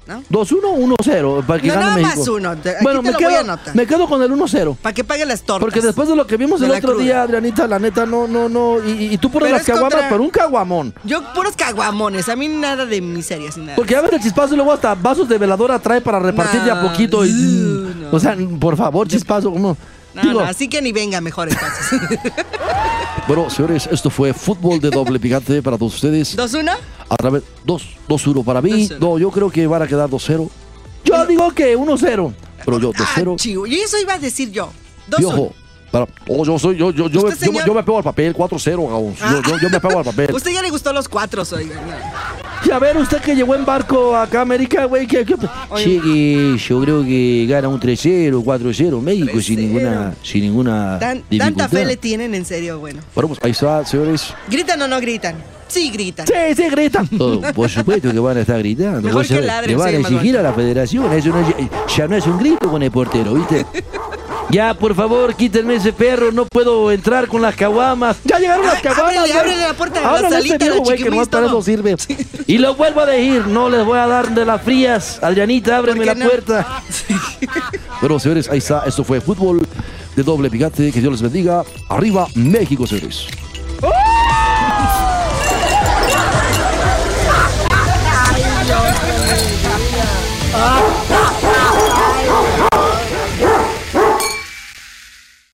¿No? 0.06 0.22
2-1 0.30 0.60
o 0.64 0.76
1-0 0.76 1.44
para 1.44 1.60
que 1.60 1.66
No, 1.68 1.74
gane 1.74 1.84
nada 1.86 1.96
México. 1.96 2.18
más 2.18 2.28
uno. 2.28 2.50
Aquí 2.50 2.68
Bueno, 2.82 3.00
te 3.00 3.06
me 3.06 3.12
lo 3.12 3.18
voy 3.18 3.24
a 3.24 3.28
quedo, 3.28 3.40
anotar. 3.40 3.74
me 3.74 3.86
quedo 3.86 4.06
con 4.06 4.22
el 4.22 4.30
1-0. 4.30 4.76
Para 4.80 4.94
que 4.94 5.02
pague 5.04 5.26
las 5.26 5.42
tortas. 5.42 5.60
Porque 5.60 5.80
después 5.80 6.08
de 6.08 6.14
lo 6.14 6.26
que 6.26 6.36
vimos 6.36 6.60
De 6.60 6.66
el 6.66 6.72
otro 6.72 6.90
cruda. 6.92 7.02
día, 7.04 7.22
Adrianita, 7.22 7.66
la 7.66 7.78
neta, 7.80 8.06
no, 8.06 8.28
no, 8.28 8.48
no. 8.48 8.76
Y, 8.86 9.14
y 9.14 9.18
tú 9.18 9.30
Pero 9.30 9.46
las 9.48 9.64
caguamas, 9.64 9.92
contra- 9.92 10.08
pero 10.08 10.22
un 10.22 10.30
caguamón. 10.30 10.94
Yo 11.04 11.22
puros 11.34 11.56
caguamones. 11.56 12.28
A 12.28 12.36
mí 12.36 12.46
nada 12.48 12.86
de 12.86 13.00
miserias. 13.00 13.56
Nada. 13.56 13.74
Porque 13.74 13.96
a 13.96 14.00
ver 14.00 14.14
el 14.14 14.20
chispazo 14.20 14.54
y 14.54 14.56
luego 14.56 14.72
hasta 14.72 14.94
vasos 14.94 15.28
de 15.28 15.38
veladora 15.38 15.78
trae 15.80 16.00
para 16.00 16.18
repartir 16.20 16.60
de 16.62 16.70
a 16.70 16.76
No, 16.76 16.88
poquito. 16.88 17.24
Y, 17.26 17.32
no. 17.32 18.08
O 18.12 18.20
sea, 18.20 18.36
por 18.60 18.76
favor, 18.76 19.08
chispazo, 19.08 19.50
¿cómo? 19.50 19.76
No, 20.16 20.22
Digo, 20.22 20.40
no, 20.40 20.46
así 20.46 20.66
que 20.68 20.80
ni 20.80 20.92
venga 20.92 21.20
mejor 21.20 21.48
entonces. 21.48 22.00
Bueno, 23.28 23.50
señores, 23.50 23.88
esto 23.90 24.08
fue 24.08 24.32
Fútbol 24.32 24.78
de 24.80 24.88
Doble 24.88 25.18
Picante 25.18 25.60
para 25.60 25.76
todos 25.76 25.94
ustedes. 25.96 26.38
¿2-1? 26.38 26.70
A 27.08 27.16
través 27.16 27.42
2 27.64 27.82
2-1 28.08 28.44
para 28.44 28.62
mí. 28.62 28.88
2-0. 28.88 28.98
No, 29.00 29.18
yo 29.18 29.32
creo 29.32 29.50
que 29.50 29.66
van 29.66 29.82
a 29.82 29.86
quedar 29.88 30.08
2-0. 30.08 30.48
yo 31.04 31.26
digo 31.26 31.50
que 31.52 31.76
1-0. 31.76 32.32
Pero 32.64 32.78
yo 32.78 32.92
Ah, 32.94 33.14
2-0. 33.16 33.36
chivo. 33.36 33.66
Y 33.66 33.80
eso 33.80 33.98
iba 34.00 34.14
a 34.14 34.18
decir 34.18 34.52
yo. 34.52 34.70
Y 35.08 35.22
2-1. 35.22 35.26
ojo, 35.26 35.52
para, 35.90 36.06
oh, 36.28 36.44
yo 36.44 36.56
soy, 36.56 36.76
yo, 36.76 36.92
yo, 36.92 37.08
yo, 37.08 37.22
me, 37.22 37.28
¿Usted, 37.30 37.46
yo, 37.52 37.66
yo 37.66 37.74
me 37.74 37.82
pego 37.82 37.98
al 37.98 38.04
papel, 38.04 38.32
4-0, 38.32 38.88
Gabón. 38.88 39.14
Yo, 39.16 39.42
yo, 39.42 39.58
yo 39.58 39.70
me 39.70 39.80
pego 39.80 39.98
al 39.98 40.04
papel. 40.04 40.30
Usted 40.34 40.52
ya 40.52 40.62
le 40.62 40.70
gustó 40.70 40.92
los 40.92 41.08
cuatro, 41.08 41.42
oiga. 41.52 41.74
Y 42.66 42.70
a 42.72 42.78
ver, 42.80 42.96
usted 42.96 43.18
que 43.20 43.34
llegó 43.36 43.54
en 43.54 43.64
barco 43.64 44.16
acá 44.16 44.40
a 44.40 44.42
América, 44.42 44.86
güey, 44.86 45.06
¿qué, 45.06 45.24
qué- 45.24 45.36
Che, 45.76 46.00
que 46.00 46.56
yo 46.58 46.80
creo 46.80 47.04
que 47.04 47.46
gana 47.48 47.68
un 47.68 47.78
3-0, 47.78 48.42
4-0 48.42 49.00
México 49.00 49.40
sin 49.40 49.56
3-0. 49.58 49.60
ninguna, 49.60 50.14
sin 50.22 50.42
ninguna 50.42 50.98
Tan- 50.98 51.22
dificultad. 51.30 51.44
tanta 51.46 51.68
fe 51.68 51.84
le 51.84 51.96
tienen, 51.96 52.34
en 52.34 52.44
serio, 52.44 52.80
bueno. 52.80 53.00
Bueno, 53.14 53.28
pues 53.28 53.40
ahí 53.42 53.52
está, 53.52 53.84
señores. 53.86 54.34
¿Gritan 54.50 54.82
o 54.82 54.88
no 54.88 55.00
gritan? 55.00 55.36
Sí, 55.68 55.90
gritan. 55.90 56.26
Sí, 56.26 56.32
sí, 56.56 56.68
gritan. 56.70 57.08
Oh, 57.18 57.40
por 57.54 57.68
supuesto 57.68 58.10
que 58.10 58.18
van 58.18 58.36
a 58.36 58.40
estar 58.40 58.58
gritando. 58.58 59.00
Mejor 59.02 59.26
que 59.26 59.40
ladren, 59.42 59.70
le 59.70 59.76
van 59.76 59.94
a 59.94 59.98
exigir 59.98 60.38
a 60.38 60.42
la 60.42 60.52
federación. 60.52 61.12
Eso 61.12 61.28
no 61.28 61.40
es- 61.40 61.96
ya 61.96 62.08
no 62.08 62.16
es 62.16 62.26
un 62.26 62.38
grito 62.38 62.68
con 62.70 62.82
el 62.82 62.90
portero, 62.90 63.34
¿viste? 63.34 63.64
Ya, 64.50 64.74
por 64.74 64.94
favor, 64.94 65.34
quítenme 65.34 65.74
ese 65.74 65.92
perro. 65.92 66.30
No 66.32 66.46
puedo 66.46 66.90
entrar 66.92 67.26
con 67.26 67.42
las 67.42 67.54
caguamas. 67.56 68.16
Ya 68.24 68.38
llegaron 68.38 68.64
las 68.64 68.76
Ay, 68.76 68.82
caguamas. 68.82 69.16
ábrele, 69.16 69.38
ábrele 69.38 69.60
la 69.62 69.74
puerta 69.74 69.98
de 69.98 70.04
la 70.04 70.10
Ábrele 70.10 70.26
a 70.26 70.28
ese 70.28 70.48
salita, 70.48 70.64
viejo, 70.64 70.76
la 70.78 70.82
güey, 70.84 70.98
que 71.02 71.10
no 71.10 71.24
para 71.26 71.46
eso 71.46 71.62
sirve. 71.62 71.96
Y 72.46 72.58
lo 72.58 72.74
vuelvo 72.74 73.00
a 73.00 73.06
decir, 73.06 73.46
no 73.48 73.68
les 73.68 73.84
voy 73.84 73.98
a 73.98 74.06
dar 74.06 74.30
de 74.30 74.44
las 74.44 74.62
frías. 74.62 75.18
Adrianita, 75.22 75.76
ábreme 75.76 75.98
¿Por 75.98 76.06
la 76.06 76.14
qué 76.14 76.20
no? 76.20 76.28
puerta. 76.28 76.82
Bueno, 78.00 78.18
señores, 78.18 78.48
ahí 78.50 78.58
está. 78.58 78.82
Esto 78.86 79.04
fue 79.04 79.22
Fútbol 79.22 79.66
de 80.14 80.22
Doble 80.22 80.50
Picante. 80.50 80.92
Que 80.92 81.00
Dios 81.00 81.12
les 81.12 81.22
bendiga. 81.22 81.62
Arriba, 81.88 82.26
México, 82.34 82.86
señores. 82.86 83.26
Ah, 90.54 90.80